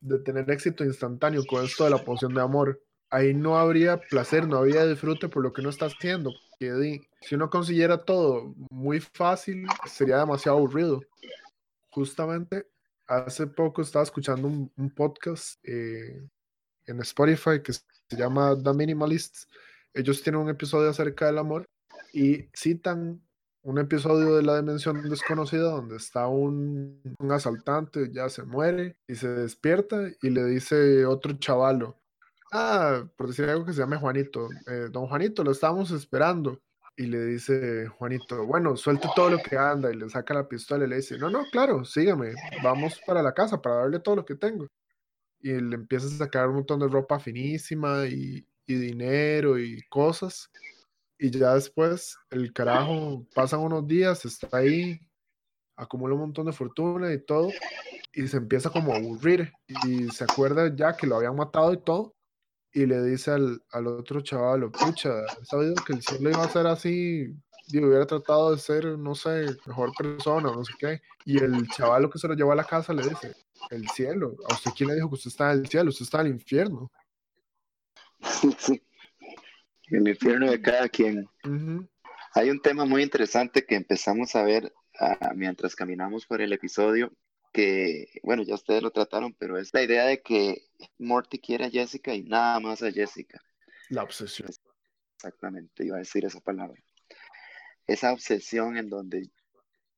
[0.00, 2.82] de tener éxito instantáneo con esto de la poción de amor.
[3.10, 6.32] Ahí no habría placer, no habría disfrute por lo que uno está haciendo.
[7.20, 11.00] Si uno consiguiera todo muy fácil, sería demasiado aburrido.
[11.90, 12.68] Justamente
[13.06, 16.22] hace poco estaba escuchando un, podcast eh,
[16.86, 17.82] en Spotify que se
[18.16, 19.48] llama The Minimalists.
[19.94, 21.64] Ellos tienen un episodio acerca del amor
[22.12, 23.22] y citan
[23.62, 29.14] un episodio de la dimensión desconocida donde está un, un, asaltante, ya se muere y
[29.14, 32.02] se despierta y le dice otro chavalo,
[32.52, 36.60] ah, por decir algo que se llame Juanito, eh, don Juanito, lo estábamos esperando.
[36.94, 40.84] Y le dice Juanito, bueno, suelte todo lo que anda y le saca la pistola
[40.84, 44.24] y le dice, no, no, claro, sígame, vamos para la casa para darle todo lo
[44.26, 44.66] que tengo.
[45.40, 50.50] Y le empieza a sacar un montón de ropa finísima y, y dinero y cosas.
[51.18, 55.00] Y ya después el carajo, pasan unos días, está ahí,
[55.76, 57.50] acumula un montón de fortuna y todo,
[58.12, 59.52] y se empieza como a aburrir
[59.86, 62.16] y se acuerda ya que lo habían matado y todo,
[62.72, 66.48] y le dice al, al otro chaval, pucha, he sabido que el cielo iba a
[66.48, 67.36] ser así,
[67.68, 71.00] y hubiera tratado de ser, no sé, mejor persona, no sé qué.
[71.24, 73.34] Y el chaval que se lo llevó a la casa le dice,
[73.70, 75.90] el cielo, ¿a usted quién le dijo que usted está en el cielo?
[75.90, 76.90] Usted está en el infierno.
[79.86, 81.28] El infierno de cada quien.
[82.34, 87.12] Hay un tema muy interesante que empezamos a ver ah, mientras caminamos por el episodio,
[87.52, 90.66] que, bueno, ya ustedes lo trataron, pero es la idea de que
[90.98, 93.42] Morty quiere a Jessica y nada más a Jessica.
[93.90, 94.48] La obsesión.
[95.16, 96.82] Exactamente, iba a decir esa palabra.
[97.86, 99.30] Esa obsesión en donde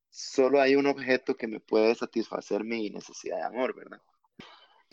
[0.09, 4.01] solo hay un objeto que me puede satisfacer mi necesidad de amor, ¿verdad?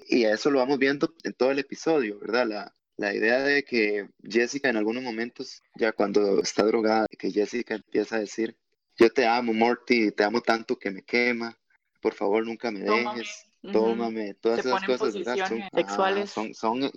[0.08, 2.46] Y eso lo vamos viendo en todo el episodio, ¿verdad?
[2.46, 7.74] La, la idea de que Jessica en algunos momentos, ya cuando está drogada, que Jessica
[7.74, 8.56] empieza a decir,
[8.96, 11.58] yo te amo, Morty, te amo tanto que me quema,
[12.00, 13.18] por favor nunca me Tómame.
[13.18, 15.48] dejes, tómame, todas Se esas cosas, ¿verdad?
[15.48, 16.30] Son, sexuales.
[16.30, 16.92] son, son, eh,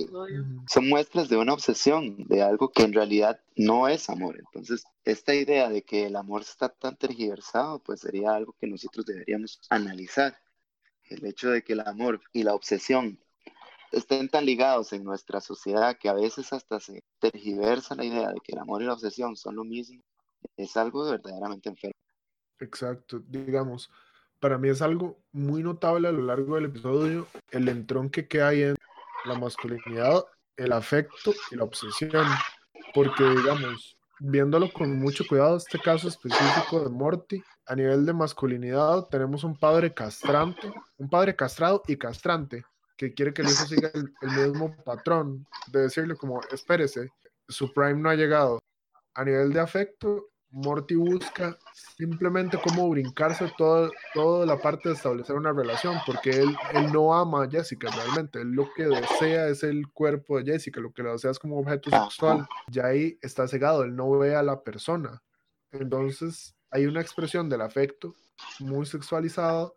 [0.68, 4.38] son muestras de una obsesión, de algo que en realidad no es amor.
[4.38, 9.08] Entonces, esta idea de que el amor está tan tergiversado, pues sería algo que nosotros
[9.08, 10.38] deberíamos analizar.
[11.10, 13.20] El hecho de que el amor y la obsesión
[13.96, 18.40] estén tan ligados en nuestra sociedad que a veces hasta se tergiversa la idea de
[18.44, 20.02] que el amor y la obsesión son lo mismo,
[20.58, 21.96] es algo verdaderamente enfermo.
[22.60, 23.90] Exacto, digamos,
[24.40, 28.64] para mí es algo muy notable a lo largo del episodio el entronque que hay
[28.64, 28.76] en
[29.26, 30.26] la masculinidad,
[30.58, 32.28] el afecto y la obsesión,
[32.94, 39.08] porque digamos, viéndolo con mucho cuidado, este caso específico de Morty, a nivel de masculinidad
[39.10, 42.64] tenemos un padre castrante, un padre castrado y castrante,
[42.98, 47.12] que quiere que el hijo siga el, el mismo patrón, de decirle como, espérese,
[47.48, 48.60] su prime no ha llegado.
[49.14, 51.58] A nivel de afecto, Morty busca
[51.98, 57.14] simplemente cómo brincarse todo, toda la parte de establecer una relación, porque él, él no
[57.14, 61.04] ama a Jessica realmente, él lo que desea es el cuerpo de Jessica, lo que
[61.04, 64.64] lo desea es como objeto sexual, ya ahí está cegado, él no ve a la
[64.64, 65.22] persona.
[65.74, 68.16] Entonces hay una expresión del afecto
[68.60, 69.72] muy sexualizada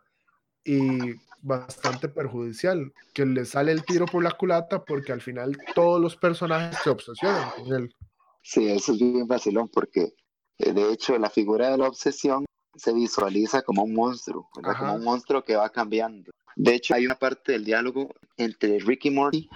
[0.62, 6.00] y bastante perjudicial, que le sale el tiro por la culata porque al final todos
[6.00, 7.94] los personajes se obsesionan con él.
[8.42, 10.14] Sí, eso es bien vacilón porque
[10.58, 15.04] eh, de hecho la figura de la obsesión se visualiza como un monstruo, como un
[15.04, 16.30] monstruo que va cambiando.
[16.54, 19.48] De hecho, hay una parte del diálogo entre Rick y Morty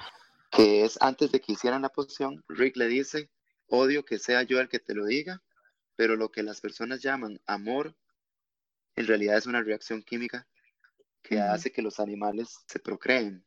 [0.53, 3.31] que es antes de que hicieran la poción, Rick le dice,
[3.69, 5.43] odio que sea yo el que te lo diga,
[5.97, 7.97] pero lo que las personas llaman amor,
[8.95, 10.47] en realidad es una reacción química
[11.23, 13.45] que hace que los animales se procreen.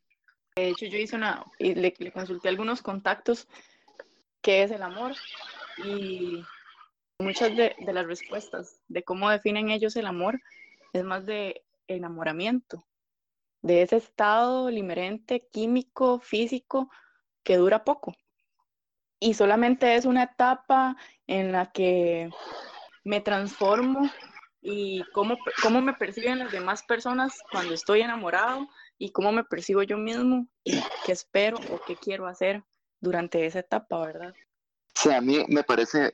[0.56, 3.48] De hecho, yo hice una, y le, le consulté algunos contactos
[4.42, 5.14] qué es el amor
[5.84, 6.44] y
[7.20, 10.40] muchas de, de las respuestas de cómo definen ellos el amor
[10.94, 12.86] es más de enamoramiento,
[13.62, 16.90] de ese estado limerente, químico, físico,
[17.44, 18.16] que dura poco.
[19.20, 20.96] Y solamente es una etapa
[21.28, 22.30] en la que
[23.04, 24.10] me transformo
[24.68, 29.84] y cómo, cómo me perciben las demás personas cuando estoy enamorado y cómo me percibo
[29.84, 32.64] yo mismo y qué espero o qué quiero hacer
[33.00, 34.34] durante esa etapa, ¿verdad?
[34.96, 36.12] Sea, a mí me parece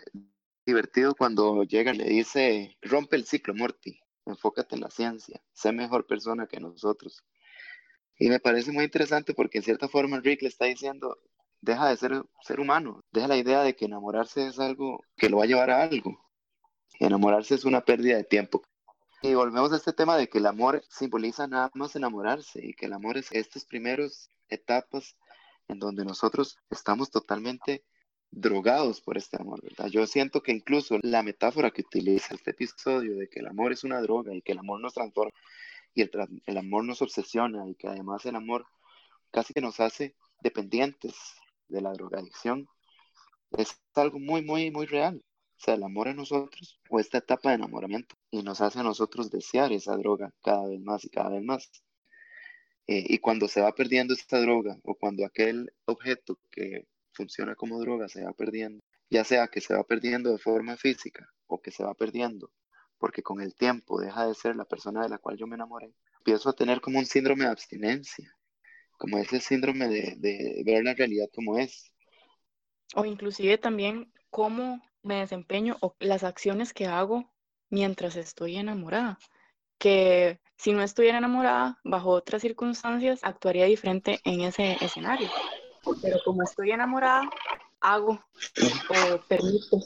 [0.65, 5.71] divertido cuando llega y le dice, rompe el ciclo, Morty, enfócate en la ciencia, sé
[5.71, 7.23] mejor persona que nosotros.
[8.17, 11.17] Y me parece muy interesante porque en cierta forma Rick le está diciendo,
[11.61, 15.37] deja de ser ser humano, deja la idea de que enamorarse es algo que lo
[15.37, 16.30] va a llevar a algo.
[16.99, 18.63] Enamorarse es una pérdida de tiempo.
[19.21, 22.87] Y volvemos a este tema de que el amor simboliza nada más enamorarse y que
[22.87, 25.15] el amor es estas primeras etapas
[25.67, 27.83] en donde nosotros estamos totalmente
[28.31, 29.87] drogados por este amor, ¿verdad?
[29.87, 33.83] Yo siento que incluso la metáfora que utiliza este episodio de que el amor es
[33.83, 35.31] una droga y que el amor nos transforma
[35.93, 38.65] y el, tra- el amor nos obsesiona y que además el amor
[39.31, 41.15] casi que nos hace dependientes
[41.67, 42.67] de la drogadicción,
[43.51, 45.21] es algo muy, muy, muy real.
[45.63, 49.29] Sea, el amor en nosotros o esta etapa de enamoramiento y nos hace a nosotros
[49.29, 51.69] desear esa droga cada vez más y cada vez más.
[52.87, 57.79] Eh, y cuando se va perdiendo esta droga o cuando aquel objeto que funciona como
[57.79, 61.69] droga se va perdiendo, ya sea que se va perdiendo de forma física o que
[61.69, 62.49] se va perdiendo
[62.97, 65.91] porque con el tiempo deja de ser la persona de la cual yo me enamoré,
[66.19, 68.31] empiezo a tener como un síndrome de abstinencia,
[68.97, 71.91] como ese síndrome de, de ver la realidad como es.
[72.95, 77.31] O inclusive también cómo me desempeño o las acciones que hago
[77.69, 79.19] mientras estoy enamorada.
[79.77, 85.29] Que si no estuviera enamorada, bajo otras circunstancias, actuaría diferente en ese escenario.
[86.01, 87.29] Pero como estoy enamorada,
[87.79, 88.23] hago
[88.89, 89.77] o permito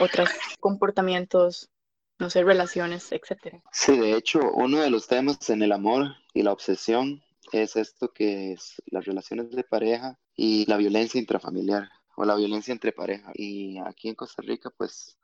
[0.00, 1.70] otros comportamientos,
[2.18, 3.62] no sé, relaciones, etcétera.
[3.70, 8.12] Sí, de hecho, uno de los temas en el amor y la obsesión es esto
[8.12, 13.32] que es las relaciones de pareja y la violencia intrafamiliar o la violencia entre pareja.
[13.34, 15.18] Y aquí en Costa Rica, pues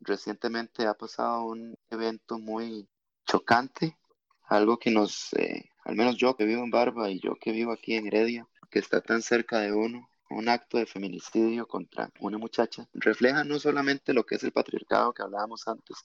[0.00, 2.88] recientemente ha pasado un evento muy
[3.26, 3.96] chocante,
[4.44, 7.72] algo que nos, eh, al menos yo que vivo en Barba y yo que vivo
[7.72, 12.38] aquí en Heredia, que está tan cerca de uno, un acto de feminicidio contra una
[12.38, 15.96] muchacha, refleja no solamente lo que es el patriarcado que hablábamos antes,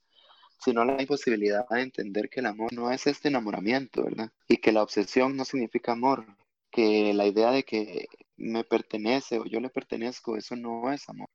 [0.59, 4.31] sino la imposibilidad de entender que el amor no es este enamoramiento, ¿verdad?
[4.47, 6.25] Y que la obsesión no significa amor,
[6.71, 11.29] que la idea de que me pertenece o yo le pertenezco, eso no es amor.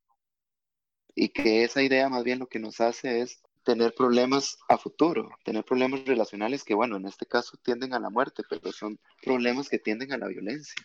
[1.14, 5.28] Y que esa idea más bien lo que nos hace es tener problemas a futuro,
[5.44, 9.68] tener problemas relacionales que, bueno, en este caso tienden a la muerte, pero son problemas
[9.68, 10.82] que tienden a la violencia.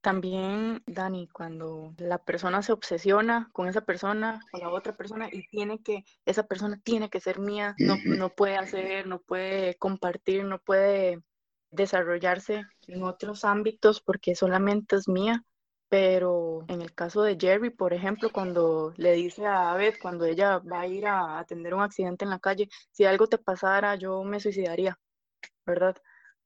[0.00, 5.46] También, Dani, cuando la persona se obsesiona con esa persona o la otra persona y
[5.46, 10.44] tiene que, esa persona tiene que ser mía, no, no puede hacer, no puede compartir,
[10.44, 11.22] no puede
[11.72, 15.44] desarrollarse en otros ámbitos porque solamente es mía.
[15.88, 20.58] Pero en el caso de Jerry, por ejemplo, cuando le dice a Beth, cuando ella
[20.58, 24.24] va a ir a atender un accidente en la calle, si algo te pasara, yo
[24.24, 24.98] me suicidaría,
[25.66, 25.96] ¿verdad?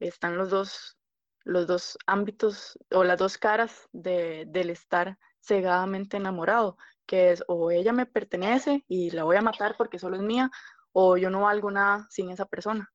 [0.00, 0.96] Están los dos
[1.44, 7.70] los dos ámbitos o las dos caras de, del estar cegadamente enamorado, que es o
[7.70, 10.50] ella me pertenece y la voy a matar porque solo es mía,
[10.92, 12.92] o yo no valgo nada sin esa persona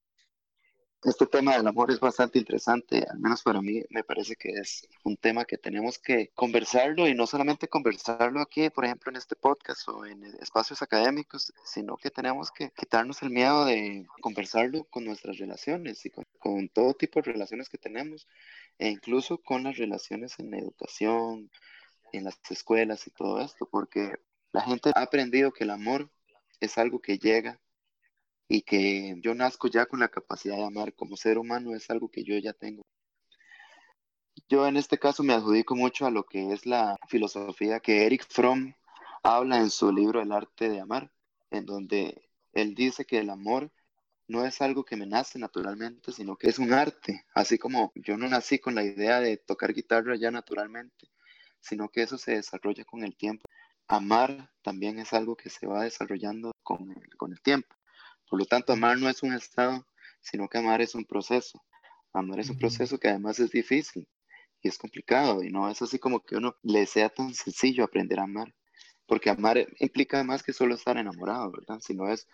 [1.04, 4.88] este tema del amor es bastante interesante, al menos para mí me parece que es
[5.04, 9.36] un tema que tenemos que conversarlo y no solamente conversarlo aquí, por ejemplo, en este
[9.36, 15.04] podcast o en espacios académicos, sino que tenemos que quitarnos el miedo de conversarlo con
[15.06, 18.28] nuestras relaciones y con, con todo tipo de relaciones que tenemos
[18.78, 21.50] e incluso con las relaciones en la educación,
[22.14, 24.14] en las escuelas y todo esto, porque
[24.52, 26.12] la gente ha aprendido que el amor
[26.60, 27.60] es algo que llega
[28.54, 32.12] y que yo nazco ya con la capacidad de amar como ser humano es algo
[32.12, 32.82] que yo ya tengo.
[34.50, 38.26] Yo en este caso me adjudico mucho a lo que es la filosofía que Eric
[38.28, 38.74] Fromm
[39.24, 41.14] habla en su libro El arte de amar,
[41.50, 43.72] en donde él dice que el amor
[44.28, 48.18] no es algo que me nace naturalmente, sino que es un arte, así como yo
[48.18, 51.08] no nací con la idea de tocar guitarra ya naturalmente,
[51.62, 53.48] sino que eso se desarrolla con el tiempo.
[53.88, 57.74] Amar también es algo que se va desarrollando con con el tiempo.
[58.32, 59.86] Por lo tanto, amar no es un estado,
[60.22, 61.62] sino que amar es un proceso.
[62.14, 64.08] Amar es un proceso que además es difícil
[64.62, 68.22] y es complicado y no es así como que uno le sea tan sencillo aprender
[68.22, 68.56] a amar.
[69.06, 71.80] Porque amar implica más que solo estar enamorado, ¿verdad?
[71.82, 72.26] Sino es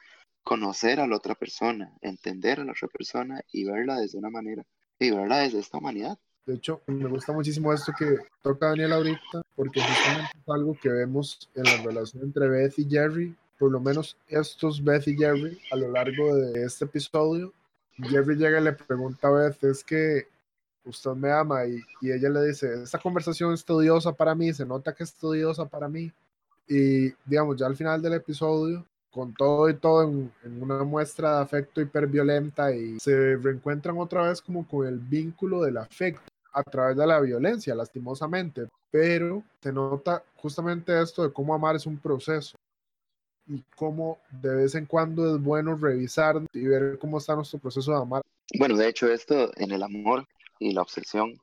[0.44, 4.64] conocer a la otra persona, entender a la otra persona y verla desde una manera,
[5.00, 6.20] y verla desde esta humanidad.
[6.46, 10.90] De hecho, me gusta muchísimo esto que toca Daniel ahorita, porque justamente es algo que
[10.90, 15.60] vemos en la relación entre Beth y Jerry, por lo menos estos Beth y Jerry
[15.72, 17.54] a lo largo de este episodio.
[17.98, 20.28] Jerry llega y le pregunta a Beth, es que
[20.86, 24.66] usted me ama y, y, ella le dice, esta conversación es tediosa para mí, se
[24.66, 26.12] nota que es tediosa para mí.
[26.68, 31.38] Y digamos, ya al final del episodio, con todo y todo en, en una muestra
[31.38, 36.64] de afecto hiperviolenta y se reencuentran otra vez como con el vínculo del afecto a
[36.64, 38.68] través de la violencia, lastimosamente.
[38.92, 42.56] Pero se nota justamente esto de cómo amar es un proceso
[43.48, 47.92] y cómo de vez en cuando es bueno revisar y ver cómo está nuestro proceso
[47.92, 48.22] de amar.
[48.58, 50.28] Bueno, de hecho esto en el amor
[50.60, 51.40] y la obsesión,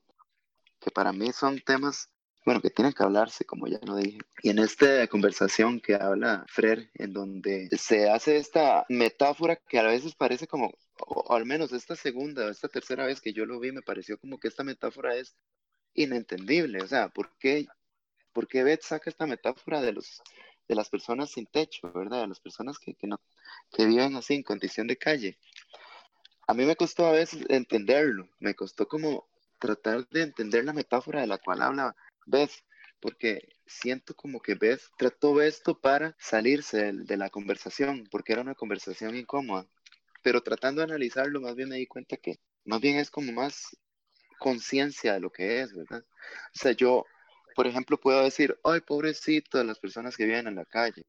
[0.80, 2.08] que para mí son temas,
[2.44, 4.18] bueno, que tienen que hablarse, como ya lo dije.
[4.42, 9.84] Y en esta conversación que habla Frer, en donde se hace esta metáfora que a
[9.84, 13.72] veces parece como, o al menos esta segunda esta tercera vez que yo lo vi,
[13.72, 15.34] me pareció como que esta metáfora es
[15.94, 16.82] inentendible.
[16.82, 17.66] O sea, ¿por qué,
[18.32, 20.22] por qué Beth saca esta metáfora de los
[20.68, 22.22] de las personas sin techo, ¿verdad?
[22.22, 23.20] De las personas que, no,
[23.70, 25.38] que viven así en condición de calle.
[26.46, 29.26] A mí me costó a veces entenderlo, me costó como
[29.58, 31.96] tratar de entender la metáfora de la cual habla
[32.26, 32.52] Beth,
[33.00, 38.54] porque siento como que Beth trató esto para salirse de, la conversación, porque era una
[38.54, 39.66] conversación incómoda,
[40.22, 43.76] pero tratando de analizarlo, más bien me di cuenta que más bien es como más
[44.38, 46.04] conciencia de lo que es, ¿verdad?
[46.54, 47.04] O sea, yo
[47.54, 51.02] por ejemplo, puedo decir, ay, pobrecito de las personas que viven en la calle,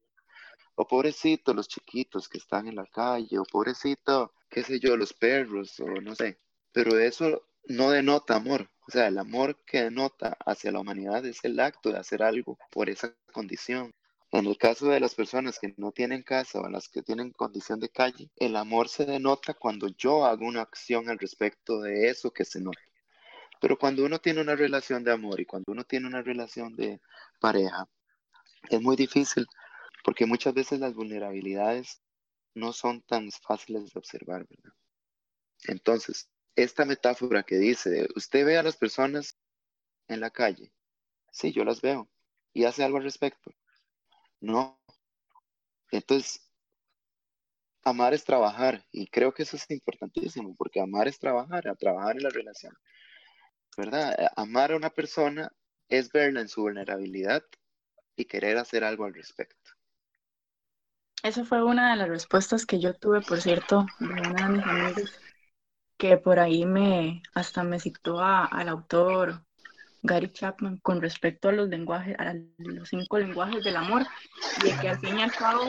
[0.74, 5.12] o pobrecito los chiquitos que están en la calle, o pobrecito, qué sé yo, los
[5.12, 6.38] perros, o no sé,
[6.72, 8.70] pero eso no denota amor.
[8.88, 12.56] O sea, el amor que denota hacia la humanidad es el acto de hacer algo
[12.70, 13.92] por esa condición.
[14.32, 17.80] En el caso de las personas que no tienen casa o las que tienen condición
[17.80, 22.30] de calle, el amor se denota cuando yo hago una acción al respecto de eso
[22.30, 22.85] que se nota.
[23.60, 27.00] Pero cuando uno tiene una relación de amor y cuando uno tiene una relación de
[27.40, 27.88] pareja,
[28.70, 29.46] es muy difícil
[30.04, 32.00] porque muchas veces las vulnerabilidades
[32.54, 34.46] no son tan fáciles de observar.
[35.64, 39.36] Entonces, esta metáfora que dice, usted ve a las personas
[40.08, 40.72] en la calle
[41.36, 42.08] Sí, yo las veo.
[42.54, 43.50] ¿Y hace algo al respecto?
[44.40, 44.80] No.
[45.90, 46.40] Entonces,
[47.84, 52.16] amar es trabajar y creo que eso es importantísimo porque amar es trabajar, a trabajar
[52.16, 52.72] en la relación.
[53.76, 54.14] ¿Verdad?
[54.18, 55.52] Eh, amar a una persona
[55.88, 57.44] es verla en su vulnerabilidad
[58.16, 59.72] y querer hacer algo al respecto.
[61.22, 64.66] Esa fue una de las respuestas que yo tuve, por cierto, de una de mis
[64.66, 65.20] amigos,
[65.98, 69.42] que por ahí me hasta me citó al autor
[70.02, 74.06] Gary Chapman con respecto a los lenguajes, a los cinco lenguajes del amor,
[74.64, 75.64] y que al fin y al cabo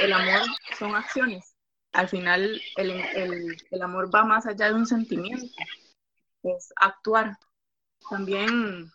[0.00, 0.42] el amor
[0.78, 1.56] son acciones.
[1.92, 5.46] Al final el, el, el amor va más allá de un sentimiento,
[6.44, 7.38] es actuar.
[8.10, 8.90] También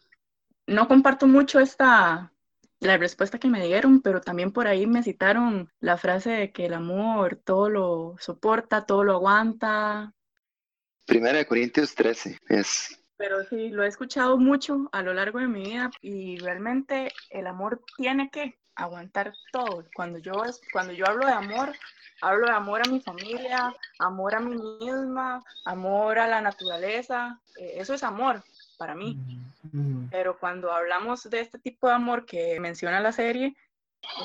[0.67, 2.31] no comparto mucho esta,
[2.79, 6.67] la respuesta que me dieron, pero también por ahí me citaron la frase de que
[6.67, 10.13] el amor todo lo soporta, todo lo aguanta.
[11.05, 13.03] Primera de Corintios 13 es.
[13.17, 17.47] Pero sí, lo he escuchado mucho a lo largo de mi vida y realmente el
[17.47, 19.85] amor tiene que aguantar todo.
[19.93, 20.33] Cuando yo,
[20.71, 21.75] cuando yo hablo de amor,
[22.21, 27.39] hablo de amor a mi familia, amor a mí misma, amor a la naturaleza.
[27.57, 28.43] Eh, eso es amor
[28.77, 29.17] para mí.
[30.09, 33.55] Pero cuando hablamos de este tipo de amor que menciona la serie,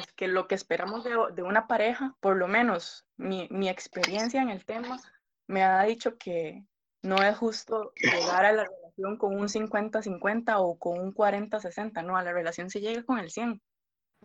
[0.00, 4.40] es que lo que esperamos de, de una pareja, por lo menos mi, mi, experiencia
[4.40, 5.00] en el tema,
[5.48, 6.64] me ha dicho que
[7.02, 12.16] no es justo llegar a la relación con un 50-50 o con un 40-60, no,
[12.16, 13.60] a la relación se llega con el 100.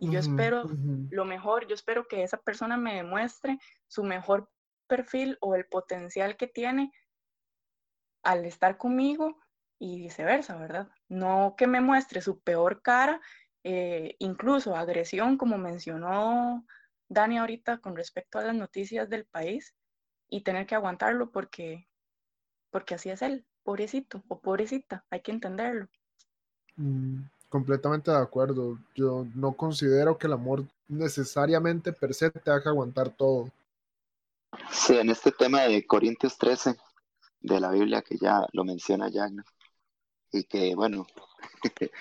[0.00, 0.64] Y yo espero
[1.10, 4.50] lo mejor, yo espero que esa persona me demuestre su mejor
[4.86, 6.92] perfil o el potencial que tiene
[8.22, 9.38] al estar conmigo
[9.78, 10.88] y viceversa, ¿verdad?
[11.08, 13.20] No que me muestre su peor cara,
[13.62, 16.66] eh, incluso agresión, como mencionó
[17.08, 19.74] Dani ahorita con respecto a las noticias del país,
[20.30, 21.88] y tener que aguantarlo porque,
[22.70, 25.88] porque así es él, pobrecito o pobrecita, hay que entenderlo.
[26.76, 28.78] Mm, completamente de acuerdo.
[28.94, 33.50] Yo no considero que el amor necesariamente per se te haga aguantar todo.
[34.70, 36.76] Sí, en este tema de Corintios 13
[37.40, 39.44] de la Biblia que ya lo menciona Yagna,
[40.32, 41.06] y que bueno,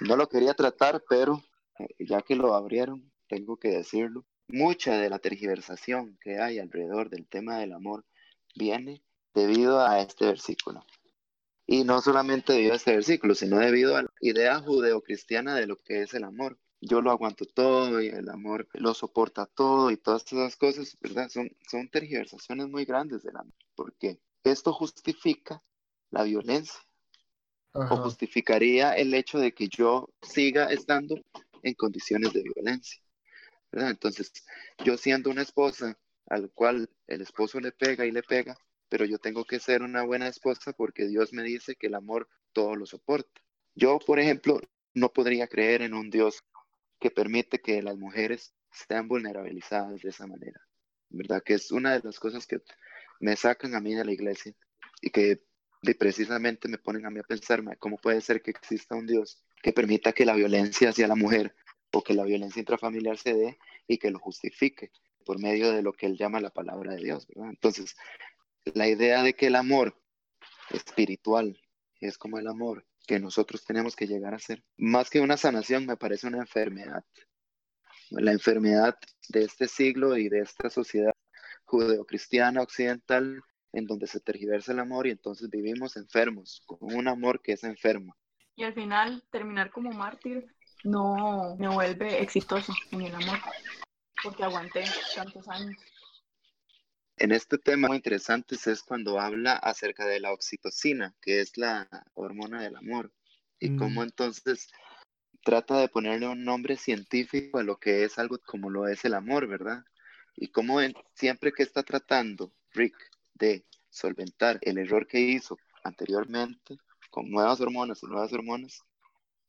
[0.00, 1.42] no lo quería tratar, pero
[1.78, 4.24] eh, ya que lo abrieron, tengo que decirlo.
[4.48, 8.04] Mucha de la tergiversación que hay alrededor del tema del amor
[8.54, 9.02] viene
[9.34, 10.84] debido a este versículo.
[11.70, 15.76] Y no solamente debido a este versículo, sino debido a la idea judeocristiana de lo
[15.76, 16.58] que es el amor.
[16.80, 21.28] Yo lo aguanto todo y el amor lo soporta todo y todas esas cosas, ¿verdad?
[21.28, 25.62] Son, son tergiversaciones muy grandes del amor, porque esto justifica
[26.10, 26.80] la violencia
[27.72, 31.16] o justificaría el hecho de que yo siga estando
[31.62, 33.02] en condiciones de violencia.
[33.72, 34.32] Entonces,
[34.82, 38.56] yo siendo una esposa al cual el esposo le pega y le pega,
[38.88, 42.28] pero yo tengo que ser una buena esposa porque Dios me dice que el amor
[42.52, 43.40] todo lo soporta.
[43.74, 44.60] Yo, por ejemplo,
[44.94, 46.44] no podría creer en un Dios
[46.98, 50.60] que permite que las mujeres sean vulnerabilizadas de esa manera.
[51.10, 51.42] ¿Verdad?
[51.42, 52.60] Que es una de las cosas que
[53.20, 54.54] me sacan a mí de la iglesia
[55.00, 55.42] y que
[55.98, 59.72] precisamente me ponen a mí a pensarme cómo puede ser que exista un Dios que
[59.72, 61.54] permita que la violencia hacia la mujer
[61.92, 64.90] o que la violencia intrafamiliar se dé y que lo justifique
[65.24, 67.50] por medio de lo que él llama la palabra de Dios, ¿verdad?
[67.50, 67.96] Entonces,
[68.74, 70.00] la idea de que el amor
[70.70, 71.60] espiritual
[72.00, 75.86] es como el amor que nosotros tenemos que llegar a ser, más que una sanación,
[75.86, 77.04] me parece una enfermedad.
[78.10, 78.98] La enfermedad
[79.30, 81.14] de este siglo y de esta sociedad
[81.64, 83.42] judeocristiana occidental
[83.72, 87.64] en donde se tergiversa el amor y entonces vivimos enfermos, con un amor que es
[87.64, 88.14] enfermo.
[88.56, 90.46] Y al final terminar como mártir
[90.84, 93.38] no me vuelve exitoso en el amor,
[94.22, 94.84] porque aguanté
[95.14, 95.76] tantos años.
[97.20, 101.88] En este tema muy interesante es cuando habla acerca de la oxitocina, que es la
[102.14, 103.12] hormona del amor,
[103.58, 104.04] y cómo mm.
[104.04, 104.68] entonces
[105.42, 109.14] trata de ponerle un nombre científico a lo que es algo como lo es el
[109.14, 109.84] amor, ¿verdad?
[110.36, 110.78] Y cómo
[111.14, 112.94] siempre que está tratando Rick
[113.34, 116.78] de solventar el error que hizo anteriormente
[117.10, 118.80] con nuevas hormonas y nuevas hormonas,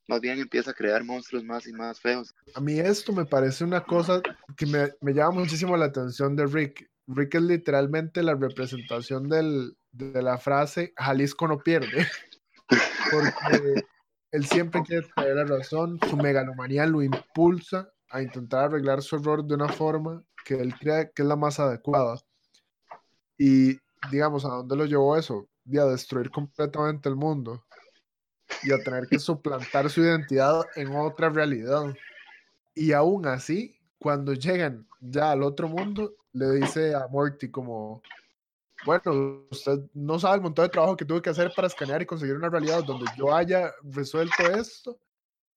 [0.08, 2.34] más bien empieza a crear monstruos más y más feos.
[2.54, 4.20] A mí esto me parece una cosa
[4.56, 6.90] que me, me llama muchísimo la atención de Rick.
[7.14, 12.06] Rick es literalmente la representación de la frase Jalisco no pierde.
[13.10, 13.84] Porque
[14.30, 19.44] él siempre quiere tener la razón, su megalomanía lo impulsa a intentar arreglar su error
[19.44, 22.20] de una forma que él cree que es la más adecuada.
[23.36, 23.78] Y
[24.10, 25.48] digamos, ¿a dónde lo llevó eso?
[25.64, 27.64] Y a destruir completamente el mundo.
[28.62, 31.94] Y a tener que suplantar su identidad en otra realidad.
[32.74, 38.02] Y aún así, cuando llegan ya al otro mundo, le dice a Morty como,
[38.86, 42.06] bueno, usted no sabe el montón de trabajo que tuve que hacer para escanear y
[42.06, 44.98] conseguir una realidad donde yo haya resuelto esto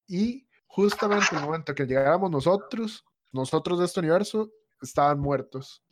[0.06, 5.82] y justamente en el momento que llegáramos nosotros, nosotros de este universo, estaban muertos.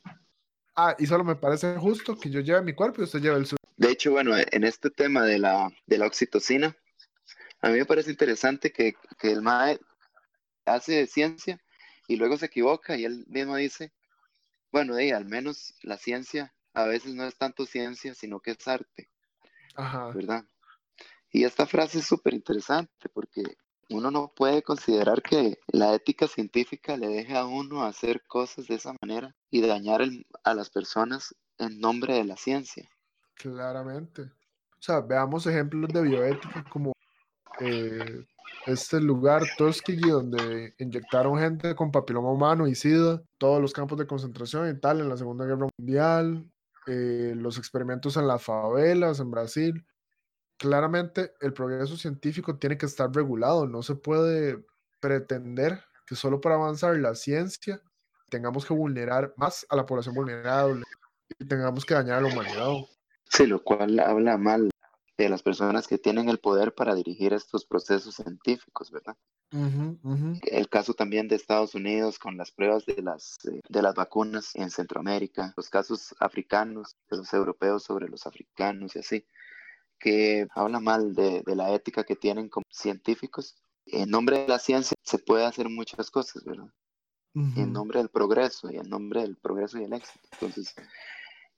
[0.76, 3.46] Ah, y solo me parece justo que yo lleve mi cuerpo y usted lleve el
[3.46, 3.56] suyo.
[3.78, 6.76] De hecho, bueno, en este tema de la, de la oxitocina,
[7.62, 9.80] a mí me parece interesante que, que el MAE
[10.66, 11.58] hace ciencia
[12.08, 13.92] y luego se equivoca y él mismo dice,
[14.72, 18.68] bueno, de al menos la ciencia a veces no es tanto ciencia, sino que es
[18.68, 19.10] arte,
[19.76, 20.10] Ajá.
[20.12, 20.44] ¿verdad?
[21.30, 23.42] Y esta frase es súper interesante porque
[23.90, 28.76] uno no puede considerar que la ética científica le deje a uno hacer cosas de
[28.76, 32.88] esa manera y dañar el- a las personas en nombre de la ciencia.
[33.34, 34.22] Claramente.
[34.22, 36.91] O sea, veamos ejemplos de bioética como
[37.60, 38.24] eh,
[38.66, 44.06] este lugar Tuskegee donde inyectaron gente con papiloma humano y SIDA, todos los campos de
[44.06, 46.48] concentración y tal en la Segunda Guerra Mundial,
[46.86, 49.86] eh, los experimentos en las favelas en Brasil.
[50.58, 54.64] Claramente el progreso científico tiene que estar regulado, no se puede
[55.00, 57.82] pretender que solo para avanzar la ciencia
[58.28, 60.84] tengamos que vulnerar más a la población vulnerable
[61.38, 62.68] y tengamos que dañar a la humanidad.
[63.28, 64.71] Sí, lo cual habla mal
[65.22, 69.16] de las personas que tienen el poder para dirigir estos procesos científicos, ¿verdad?
[69.52, 70.40] Ujú, ujú.
[70.42, 74.54] El caso también de Estados Unidos con las pruebas de las, eh, de las vacunas
[74.54, 79.26] en Centroamérica, los casos africanos, de los europeos sobre los africanos y así,
[79.98, 83.56] que habla mal de, de la ética que tienen como científicos.
[83.86, 86.68] En nombre de la ciencia se puede hacer muchas cosas, ¿verdad?
[87.34, 87.72] en Ujú.
[87.72, 90.20] nombre del progreso y en nombre del progreso y el éxito.
[90.32, 90.74] Entonces,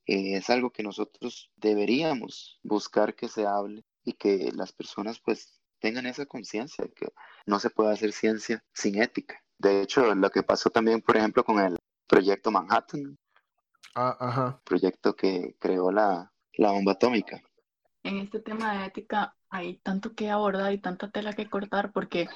[0.06, 5.60] eh, es algo que nosotros deberíamos buscar que se hable y que las personas pues
[5.78, 7.08] tengan esa conciencia de que
[7.46, 9.42] no se puede hacer ciencia sin ética.
[9.58, 11.76] De hecho, lo que pasó también, por ejemplo, con el
[12.06, 13.18] proyecto Manhattan,
[13.94, 14.60] Ah, ajá.
[14.64, 17.40] proyecto que creó la, la bomba atómica.
[18.02, 22.28] En este tema de ética hay tanto que abordar y tanta tela que cortar porque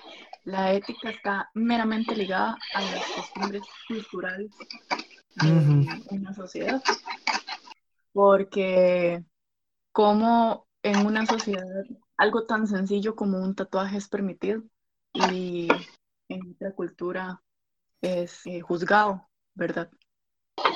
[0.44, 4.50] la ética está meramente ligada a las costumbres culturales
[5.34, 6.04] de Ujú.
[6.10, 6.82] una sociedad.
[8.18, 9.22] Porque
[9.92, 11.84] como en una sociedad
[12.16, 14.64] algo tan sencillo como un tatuaje es permitido
[15.12, 15.68] y
[16.28, 17.40] en otra cultura
[18.00, 19.88] es eh, juzgado, ¿verdad?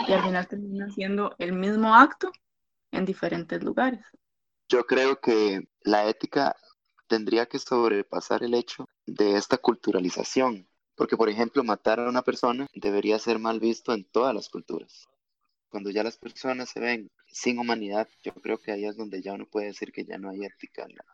[0.07, 2.31] Y al final termina siendo el mismo acto
[2.93, 4.07] en diferentes lugares.
[4.69, 6.55] Yo creo que la ética
[7.09, 12.69] tendría que sobrepasar el hecho de esta culturalización, porque por ejemplo matar a una persona
[12.73, 15.09] debería ser mal visto en todas las culturas.
[15.73, 19.33] Cuando ya las personas se ven sin humanidad, yo creo que ahí es donde ya
[19.33, 21.05] uno puede decir que ya no hay ética en la,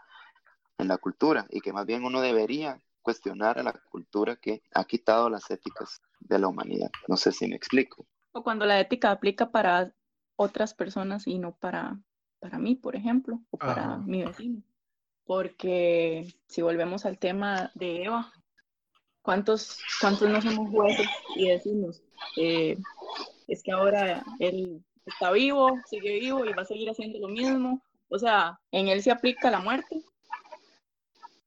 [0.78, 4.84] en la cultura y que más bien uno debería cuestionar a la cultura que ha
[4.84, 6.90] quitado las éticas de la humanidad.
[7.06, 8.04] No sé si me explico.
[8.32, 9.92] O cuando la ética aplica para
[10.34, 11.96] otras personas y no para,
[12.40, 13.98] para mí, por ejemplo, o para Ajá.
[13.98, 14.60] mi vecino.
[15.24, 18.32] Porque si volvemos al tema de Eva,
[19.22, 21.06] ¿cuántos, cuántos no somos jueces
[21.36, 22.02] y decimos,
[22.36, 22.76] eh,
[23.48, 27.82] es que ahora él está vivo, sigue vivo y va a seguir haciendo lo mismo?
[28.08, 30.02] O sea, en él se aplica la muerte.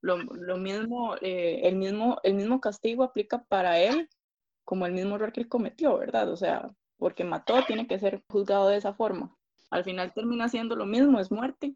[0.01, 4.09] Lo, lo mismo, eh, el mismo, el mismo castigo aplica para él
[4.65, 6.29] como el mismo error que él cometió, ¿verdad?
[6.31, 9.35] O sea, porque mató, tiene que ser juzgado de esa forma.
[9.69, 11.75] Al final termina siendo lo mismo, es muerte.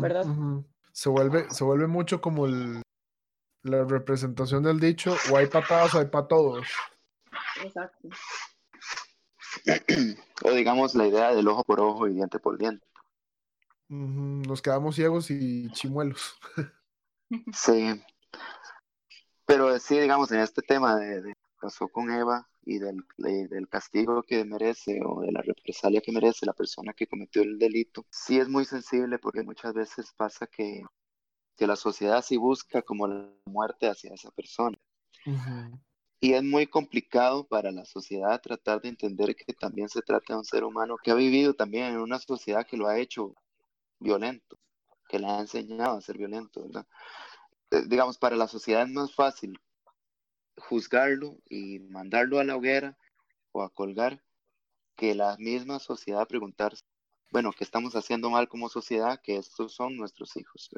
[0.00, 0.24] ¿Verdad?
[0.92, 2.82] Se vuelve, se vuelve mucho como el-
[3.62, 6.66] la representación del dicho, o hay patadas o hay para todos.
[7.62, 8.08] Exacto.
[10.44, 12.86] o digamos la idea del ojo por ojo y diente por diente.
[13.88, 16.38] Nos quedamos ciegos y chimuelos.
[17.52, 18.00] Sí.
[19.46, 23.68] Pero sí, digamos, en este tema de, de pasó con Eva y del, de- del
[23.68, 28.06] castigo que merece o de la represalia que merece la persona que cometió el delito,
[28.10, 30.82] sí es muy sensible porque muchas veces pasa que,
[31.56, 34.78] que la sociedad sí busca como la muerte hacia esa persona.
[35.26, 35.80] Ujú,
[36.20, 40.38] Y es muy complicado para la sociedad tratar de entender que también se trata de
[40.40, 43.34] un ser humano que ha vivido también en una sociedad que lo ha hecho
[43.98, 44.58] violento,
[45.08, 46.86] que le ha enseñado a ser violento, ¿verdad?
[47.70, 49.58] Eh, digamos, para la sociedad es más fácil
[50.56, 52.98] juzgarlo y mandarlo a la hoguera
[53.52, 54.22] o a colgar
[54.96, 56.84] que la misma sociedad preguntarse,
[57.32, 59.20] bueno, ¿qué estamos haciendo mal como sociedad?
[59.22, 60.68] Que estos son nuestros hijos,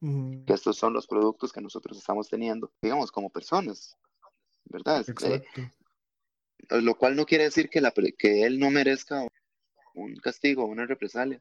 [0.00, 3.98] que estos son los productos que nosotros estamos teniendo, digamos, como personas,
[4.66, 5.00] ¿verdad?
[5.00, 5.70] Este, Exacto.
[6.70, 9.26] lo cual no quiere decir que, la, que él no merezca
[9.94, 11.40] un castigo o una represalia,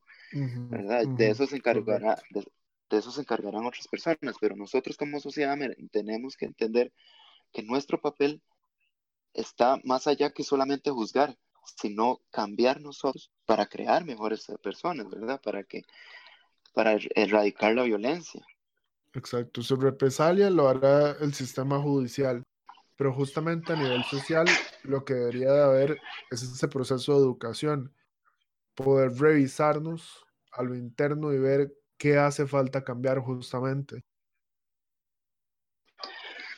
[0.69, 1.07] ¿verdad?
[1.17, 2.45] De eso se encargará, de,
[2.89, 5.57] de eso se encargarán otras personas, pero nosotros como sociedad
[5.91, 6.93] tenemos que entender
[7.53, 8.41] que nuestro papel
[9.34, 11.38] está más allá que solamente juzgar,
[11.78, 15.41] sino cambiar nosotros para crear mejores personas, ¿verdad?
[15.41, 15.84] Para que
[16.73, 18.45] para er- erradicar la violencia.
[19.13, 22.43] Exacto, su represalia lo hará el sistema judicial,
[22.96, 24.46] pero justamente a nivel social
[24.84, 26.00] lo que debería de haber
[26.32, 27.93] es ese proceso de educación,
[28.74, 34.04] poder revisarnos a lo interno y ver qué hace falta cambiar justamente.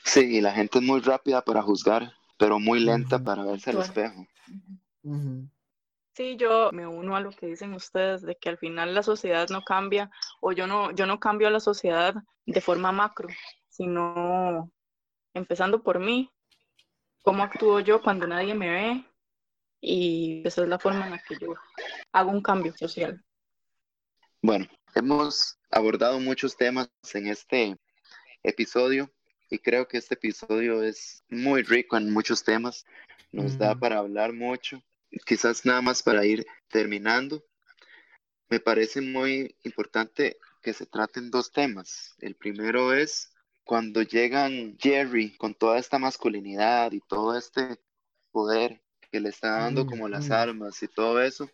[0.03, 3.79] Sí, y la gente es muy rápida para juzgar, pero muy lenta para verse al
[3.79, 4.25] espejo.
[6.13, 9.49] Sí, yo me uno a lo que dicen ustedes, de que al final la sociedad
[9.49, 10.09] no cambia,
[10.41, 12.15] o yo no, yo no cambio a la sociedad
[12.45, 13.27] de forma macro,
[13.69, 14.71] sino
[15.37, 16.29] empezando por mí,
[17.23, 19.05] cómo actúo yo cuando nadie me ve,
[19.81, 21.53] y esa es la forma en la que yo
[22.11, 23.23] hago un cambio social.
[24.41, 27.77] Bueno, hemos abordado muchos temas en este
[28.43, 29.11] episodio
[29.49, 32.85] y creo que este episodio es muy rico en muchos temas.
[33.31, 33.79] Nos da Ujú.
[33.79, 34.81] para hablar mucho.
[35.25, 37.43] Quizás nada más para ir terminando.
[38.49, 42.15] Me parece muy importante que se traten dos temas.
[42.19, 43.33] El primero es
[43.67, 47.77] cuando llegan Jerry con toda esta masculinidad y todo este
[48.31, 51.49] poder que le está dando como las armas y todo eso.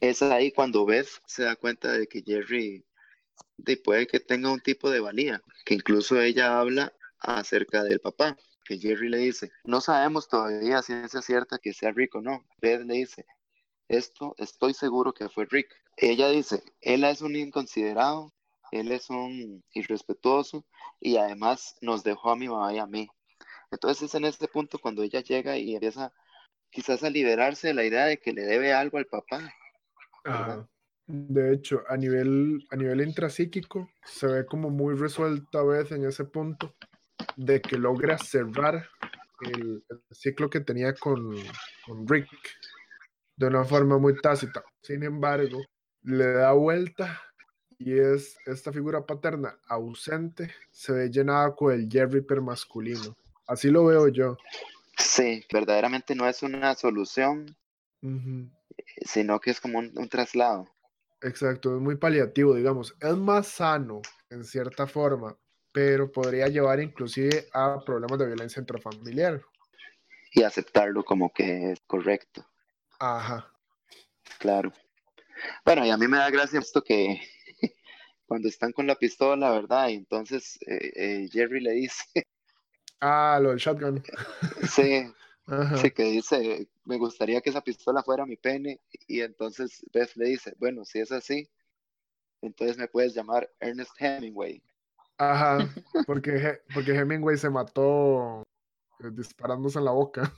[0.00, 2.84] Es ahí cuando Beth se da cuenta de que Jerry
[3.56, 8.36] de, puede que tenga un tipo de valía, que incluso ella habla acerca del papá,
[8.64, 12.44] que Jerry le dice, no sabemos todavía si es cierta que sea Rick o no.
[12.60, 13.24] Beth le dice,
[13.88, 15.68] esto estoy seguro que fue Rick.
[15.96, 18.33] Ella dice, él es un inconsiderado,
[18.80, 20.64] él es un irrespetuoso
[21.00, 23.08] y además nos dejó a mi mamá y a mí.
[23.70, 26.12] Entonces es en este punto cuando ella llega y empieza
[26.70, 29.52] quizás a liberarse de la idea de que le debe algo al papá.
[30.24, 30.68] Ajá.
[31.06, 36.06] De hecho, a nivel, a nivel intrapsíquico, se ve como muy resuelta a veces en
[36.06, 36.74] ese punto
[37.36, 38.88] de que logra cerrar
[39.42, 41.36] el, el ciclo que tenía con,
[41.86, 42.28] con Rick
[43.36, 44.64] de una forma muy tácita.
[44.82, 45.60] Sin embargo,
[46.02, 47.20] le da vuelta
[47.78, 53.16] y es esta figura paterna ausente, se ve llenada con el Jerry masculino.
[53.46, 54.36] Así lo veo yo.
[54.98, 57.56] Sí, verdaderamente no es una solución,
[59.04, 60.68] sino que es como un, un traslado.
[61.22, 62.94] Exacto, es muy paliativo, digamos.
[63.00, 65.36] Es más sano en cierta forma,
[65.72, 69.42] pero podría llevar inclusive a problemas de violencia intrafamiliar.
[70.32, 72.46] y aceptarlo como que es correcto,
[72.98, 73.52] Ajá.
[74.38, 74.72] claro.
[75.64, 77.20] Bueno, y a mí me da gracia esto que
[78.26, 79.88] cuando están con la pistola, ¿verdad?
[79.88, 82.04] Y entonces eh, eh, Jerry le dice,
[83.00, 84.02] Ah, lo del shotgun.
[84.68, 85.06] sí,
[85.46, 85.76] Ajá.
[85.76, 90.26] sí, que dice, me gustaría que esa pistola fuera mi pene, y entonces Beth le
[90.26, 91.48] dice, bueno, si es así,
[92.40, 94.62] entonces me puedes llamar Ernest Hemingway.
[95.18, 95.58] Ajá.
[96.06, 98.42] Porque, porque Hemingway se mató
[99.00, 100.30] eh, disparándose en la boca.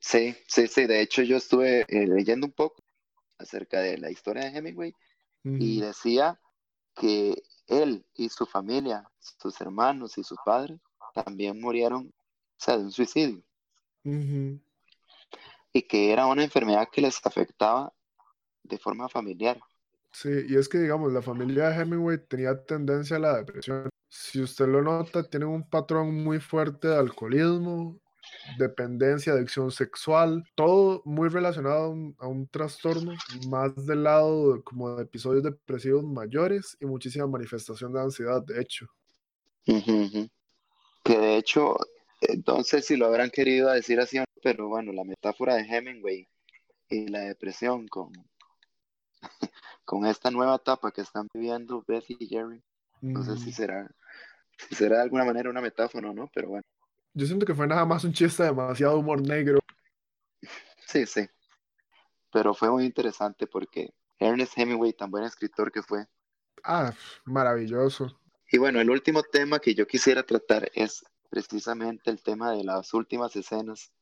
[0.00, 2.84] Sí, sí, sí, de hecho yo estuve eh, leyendo un poco
[3.38, 4.94] acerca de la historia de Hemingway
[5.42, 6.38] y decía
[6.94, 10.78] que él y su familia, sus hermanos y su padre,
[11.14, 12.12] también murieron, o
[12.56, 13.42] sea, de un suicidio,
[15.72, 17.92] y que era una enfermedad que les afectaba
[18.62, 19.60] de forma familiar.
[20.12, 23.88] Sí, y es que digamos, la familia de Hemingway tenía tendencia a la depresión.
[24.08, 28.00] Si usted lo nota, tienen un patrón muy fuerte de alcoholismo,
[28.58, 33.12] dependencia, adicción sexual, todo muy relacionado a un, a un trastorno,
[33.48, 38.60] más del lado de- como de episodios depresivos mayores y muchísima manifestación de ansiedad, de
[38.60, 38.86] hecho.
[41.04, 41.76] Que de hecho,
[42.62, 46.28] sé si lo habrán querido decir así, pero bueno, la metáfora de Hemingway
[46.88, 48.12] y la depresión con,
[49.84, 52.62] con esta nueva etapa que están viviendo Beth y Jerry,
[53.02, 53.90] no sé si Mm, será,
[54.68, 56.64] si será de alguna manera una metáfora o no, pero bueno,
[57.14, 59.60] Yo siento que fue nada más un chiste de demasiado humor negro.
[60.86, 61.26] sí, sí.
[62.32, 66.06] Pero fue muy interesante porque Ernest Hemingway, tan buen escritor que fue.
[66.64, 66.92] Ah,
[67.24, 68.20] maravilloso.
[68.50, 72.92] Y bueno, el último tema que yo quisiera tratar es precisamente el tema de las
[72.94, 73.92] últimas escenas,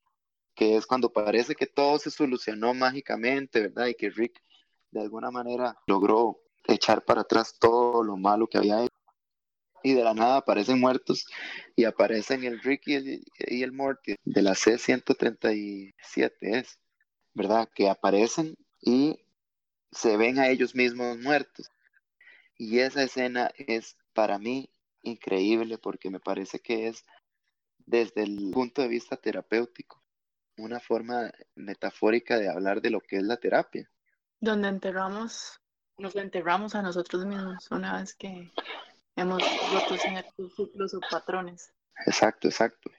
[0.55, 3.87] que es cuando parece que todo se solucionó mágicamente, ¿verdad?
[3.89, 4.43] Y que Rick
[4.91, 8.92] de alguna manera logró echar para atrás todo lo malo que había hecho.
[9.83, 11.27] Y de la nada aparecen muertos
[11.77, 16.79] y aparecen el Rick y el, y el Morty de la C-137, es,
[17.35, 17.69] ¿verdad?
[17.75, 19.19] Que aparecen y
[19.91, 21.71] se ven a ellos mismos muertos.
[22.57, 24.71] Y esa escena es para mí
[25.03, 27.05] increíble porque me parece que es
[27.87, 30.03] desde el punto de vista terapéutico
[30.57, 33.91] una forma metafórica de hablar de lo que es la terapia.
[34.41, 35.61] Donde enterramos,
[35.99, 38.51] nos enterramos a nosotros mismos una vez que
[39.17, 39.43] hemos
[39.73, 41.73] roto ciertos ciclos o patrones,
[42.07, 42.91] Exacto, exacto.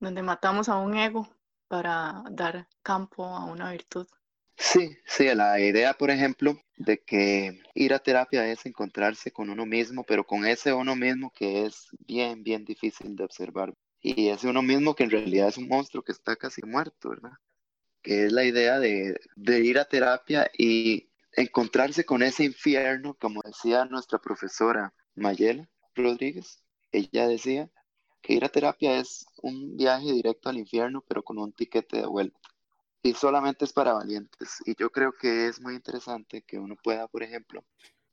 [0.00, 1.28] donde matamos a un ego
[1.68, 4.06] para dar campo a una virtud.
[4.56, 9.64] Sí, sí, la idea, por ejemplo, de que ir a terapia es encontrarse con uno
[9.66, 13.72] mismo, pero con ese uno mismo que es bien, bien difícil de observar.
[14.02, 17.32] Y ese uno mismo que en realidad es un monstruo que está casi muerto, ¿verdad?
[18.02, 23.42] Que es la idea de, de ir a terapia y encontrarse con ese infierno, como
[23.42, 26.62] decía nuestra profesora Mayela Rodríguez.
[26.92, 27.70] Ella decía
[28.22, 32.06] que ir a terapia es un viaje directo al infierno, pero con un tiquete de
[32.06, 32.40] vuelta
[33.02, 34.58] y solamente es para valientes.
[34.66, 37.64] Y yo creo que es muy interesante que uno pueda, por ejemplo,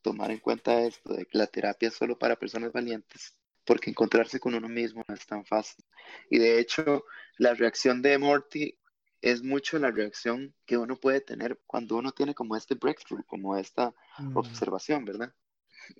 [0.02, 4.40] tomar en cuenta esto de que la terapia es solo para personas valientes, porque encontrarse
[4.40, 5.84] con uno mismo no es tan fácil.
[6.30, 7.06] Y de hecho,
[7.38, 8.80] la reacción de Morty
[9.22, 13.58] es mucho la reacción que uno puede tener cuando uno tiene como este breakthrough, como
[13.58, 15.34] esta Mm, observación, ¿verdad?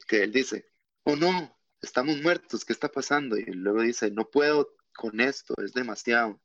[0.08, 0.66] Que él dice,
[1.08, 3.38] oh no, estamos muertos, ¿qué está pasando?
[3.38, 6.40] Y luego dice, no puedo con esto, es demasiado.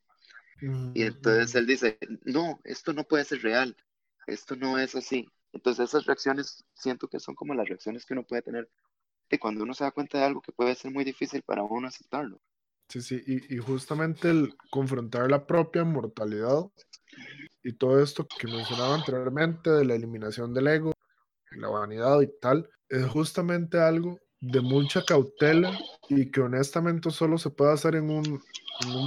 [0.62, 3.76] mm, Y entonces él dice, no, esto no puede ser real,
[4.26, 5.28] esto no es así.
[5.52, 8.70] Entonces esas reacciones siento que son como las reacciones que uno puede tener
[9.30, 11.88] de cuando uno se da cuenta de algo que puede ser muy difícil para uno
[11.88, 12.40] aceptarlo.
[12.88, 16.70] Sí, sí, y, y justamente el confrontar la propia mortalidad
[17.62, 20.92] y todo esto que mencionaba anteriormente de la eliminación del ego,
[21.52, 25.78] la vanidad y tal, es justamente algo de mucha cautela
[26.08, 28.42] y que honestamente solo se puede hacer en un,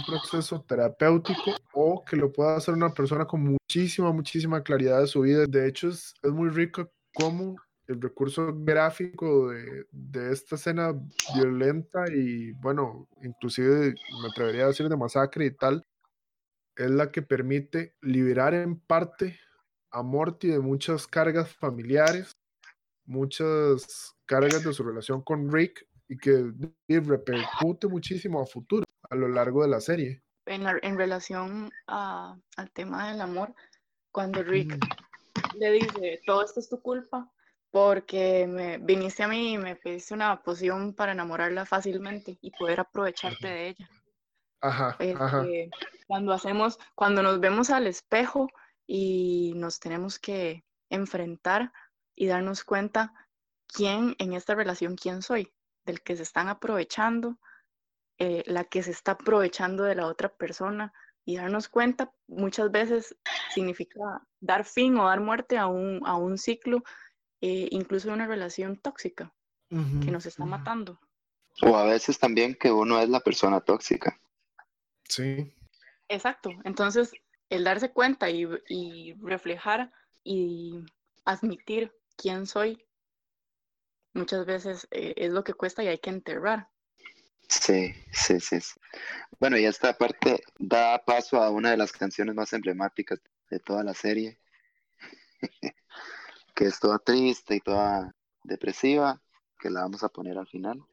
[0.08, 5.22] proceso terapéutico o que lo pueda hacer una persona con muchísima, muchísima claridad de su
[5.22, 5.46] vida.
[5.46, 7.58] De hecho, es, es muy rico cómo
[7.88, 10.94] el recurso gráfico de, de esta escena
[11.36, 15.84] violenta y, bueno, inclusive me atrevería a decir de masacre y tal,
[16.78, 19.38] es la que permite liberar en parte
[19.92, 22.32] a Morty de muchas cargas familiares,
[23.06, 26.52] muchas cargas de su relación con Rick y que
[26.88, 30.22] repercute muchísimo a futuro, a lo largo de la serie.
[30.46, 33.54] En, en relación a- al tema del amor,
[34.12, 37.32] cuando Rick Mm, le dice, todo esto es tu culpa,
[37.72, 42.80] porque me viniste a mí y me pediste una poción para enamorarla fácilmente y poder
[42.80, 43.90] aprovecharte de ella.
[44.62, 45.42] Ajá, ajá.
[45.44, 45.70] Este,
[46.08, 48.48] cuando hacemos, cuando nos vemos al espejo
[48.88, 51.72] y nos tenemos que enfrentar
[52.16, 53.14] y darnos cuenta
[53.68, 55.54] quién en esta relación, quién soy,
[55.86, 57.38] del que se están aprovechando,
[58.18, 60.94] eh, la que se está aprovechando de la otra persona
[61.26, 63.18] y darnos cuenta muchas veces
[63.54, 64.00] significa
[64.40, 66.84] dar fin o dar muerte a un, a un ciclo,
[67.42, 69.34] eh, incluso de una relación tóxica
[69.70, 71.00] que nos está matando.
[71.62, 74.18] O a veces también que uno es la persona tóxica.
[75.04, 75.54] Sí,
[76.08, 76.50] Exacto.
[76.64, 77.12] Entonces,
[77.50, 79.92] el darse cuenta y, y reflejar
[80.24, 80.84] y
[81.26, 82.86] admitir quién soy,
[84.14, 86.70] muchas veces eh, es lo que cuesta y hay que enterrar.
[87.48, 88.80] Sí, sí, sí, sí.
[89.40, 93.84] Bueno, y esta parte da paso a una de las canciones más emblemáticas de toda
[93.84, 94.40] la serie,
[96.56, 98.14] que es toda triste y toda
[98.44, 99.22] depresiva,
[99.60, 100.84] que la vamos a poner al final.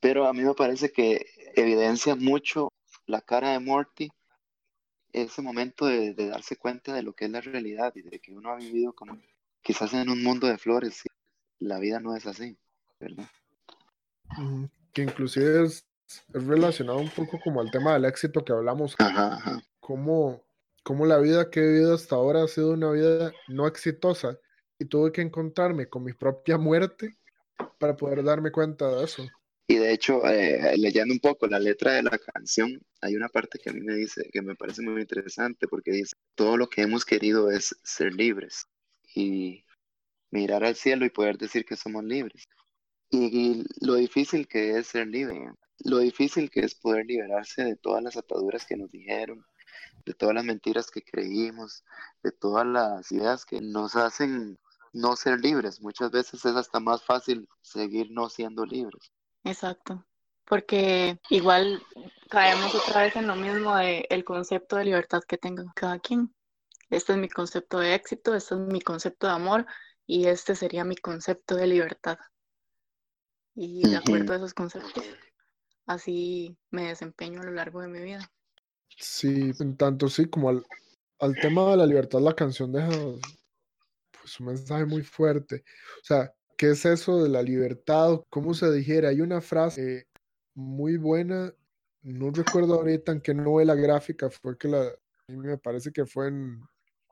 [0.00, 2.68] Pero a mí me parece que evidencia mucho
[3.06, 4.10] la cara de Morty,
[5.12, 8.32] ese momento de, de darse cuenta de lo que es la realidad y de que
[8.32, 9.18] uno ha vivido como
[9.64, 12.56] quizás en un mundo de flores y la vida no es así,
[13.00, 13.24] ¿verdad?
[14.38, 14.68] ujú.
[14.92, 15.86] que inclusive es,
[16.32, 19.62] es relacionado un poco como al tema del éxito que hablamos, Ajá, ajá.
[19.80, 20.44] cómo,
[20.82, 24.38] cómo la vida que he vivido hasta ahora ha sido una vida no exitosa
[24.78, 27.16] y tuve que encontrarme con mi propia muerte
[27.78, 29.26] para poder darme cuenta de eso.
[29.66, 33.58] Y de hecho, eh, leyendo un poco la letra de la canción, hay una parte
[33.58, 36.82] que a mí me dice, que me parece muy interesante, porque dice, todo lo que
[36.82, 38.66] hemos querido es ser libres
[39.14, 39.64] y
[40.30, 42.48] mirar al cielo y poder decir que somos libres.
[43.10, 48.02] Y, lo difícil que es ser libre, lo difícil que es poder liberarse de todas
[48.02, 49.44] las ataduras que nos dijeron,
[50.04, 51.84] de todas las mentiras que creímos,
[52.22, 54.58] de todas las ideas que nos hacen
[54.92, 55.80] no ser libres.
[55.80, 59.12] Muchas veces es hasta más fácil seguir no siendo libres.
[59.44, 60.04] Exacto.
[60.46, 61.82] Porque igual
[62.28, 66.34] caemos otra vez en lo mismo de el concepto de libertad que tenga cada quien.
[66.94, 69.66] Este es mi concepto de éxito, este es mi concepto de amor
[70.06, 72.18] y este sería mi concepto de libertad.
[73.56, 75.04] Y de acuerdo a esos conceptos,
[75.86, 78.30] así me desempeño a lo largo de mi vida.
[78.96, 80.64] Sí, en tanto sí, como al,
[81.18, 82.90] al tema de la libertad, la canción deja
[84.10, 85.64] pues, un mensaje muy fuerte.
[86.00, 88.20] O sea, ¿qué es eso de la libertad?
[88.30, 89.08] ¿Cómo se dijera?
[89.08, 90.06] Hay una frase eh,
[90.54, 91.52] muy buena,
[92.02, 96.06] no recuerdo ahorita en qué novela gráfica fue que la, a mí me parece que
[96.06, 96.60] fue en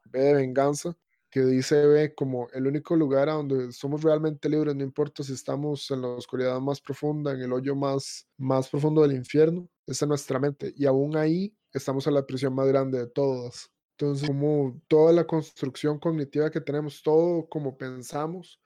[0.04, 0.96] B de Venganza,
[1.30, 5.32] que dice ve como el único lugar a donde somos realmente libres, no importa si
[5.32, 10.02] estamos en la oscuridad más profunda, en el hoyo más, más profundo del infierno, es
[10.02, 10.72] en nuestra mente.
[10.76, 13.70] Y aún ahí estamos en la prisión más grande de todas.
[13.98, 18.60] Entonces, como toda la construcción cognitiva que tenemos, todo como pensamos,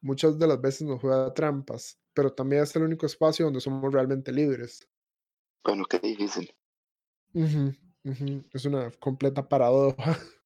[0.00, 3.92] muchas de las veces nos juega trampas, pero también es el único espacio donde somos
[3.92, 4.88] realmente libres.
[5.64, 6.54] Bueno, qué difícil.
[8.52, 10.18] Es una completa paradoja.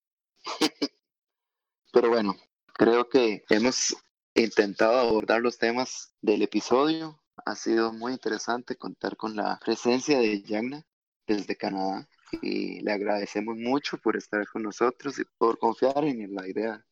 [1.94, 2.34] Pero bueno,
[2.72, 3.96] creo que hemos
[4.34, 7.22] intentado abordar los temas del episodio.
[7.46, 10.84] Ha sido muy interesante contar con la presencia de Yagna
[11.24, 12.08] desde Canadá
[12.42, 16.84] y le agradecemos mucho por estar con nosotros y por confiar en la idea.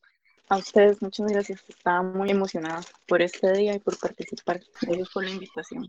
[0.47, 1.61] A ustedes, muchas gracias.
[1.67, 4.61] Estaba muy emocionada por este día y por participar.
[4.81, 5.85] Gracias por la invitación.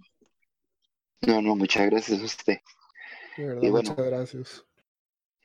[1.21, 2.59] No, no, muchas gracias a usted.
[3.37, 3.91] De verdad, Y bueno.
[3.91, 4.65] muchas gracias.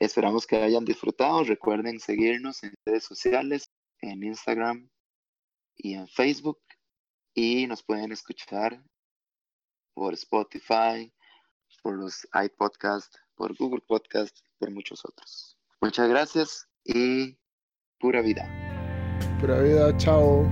[0.00, 1.44] Esperamos que hayan disfrutado.
[1.44, 3.68] Recuerden seguirnos en redes sociales,
[4.00, 4.88] en Instagram
[5.76, 6.58] y en Facebook.
[7.34, 8.82] Y nos pueden escuchar
[9.94, 11.12] por Spotify,
[11.82, 15.58] por los iPodcast, por Google Podcast, por muchos otros.
[15.82, 17.38] Muchas gracias y
[17.98, 18.48] pura vida.
[19.38, 20.46] Pura vida, chao.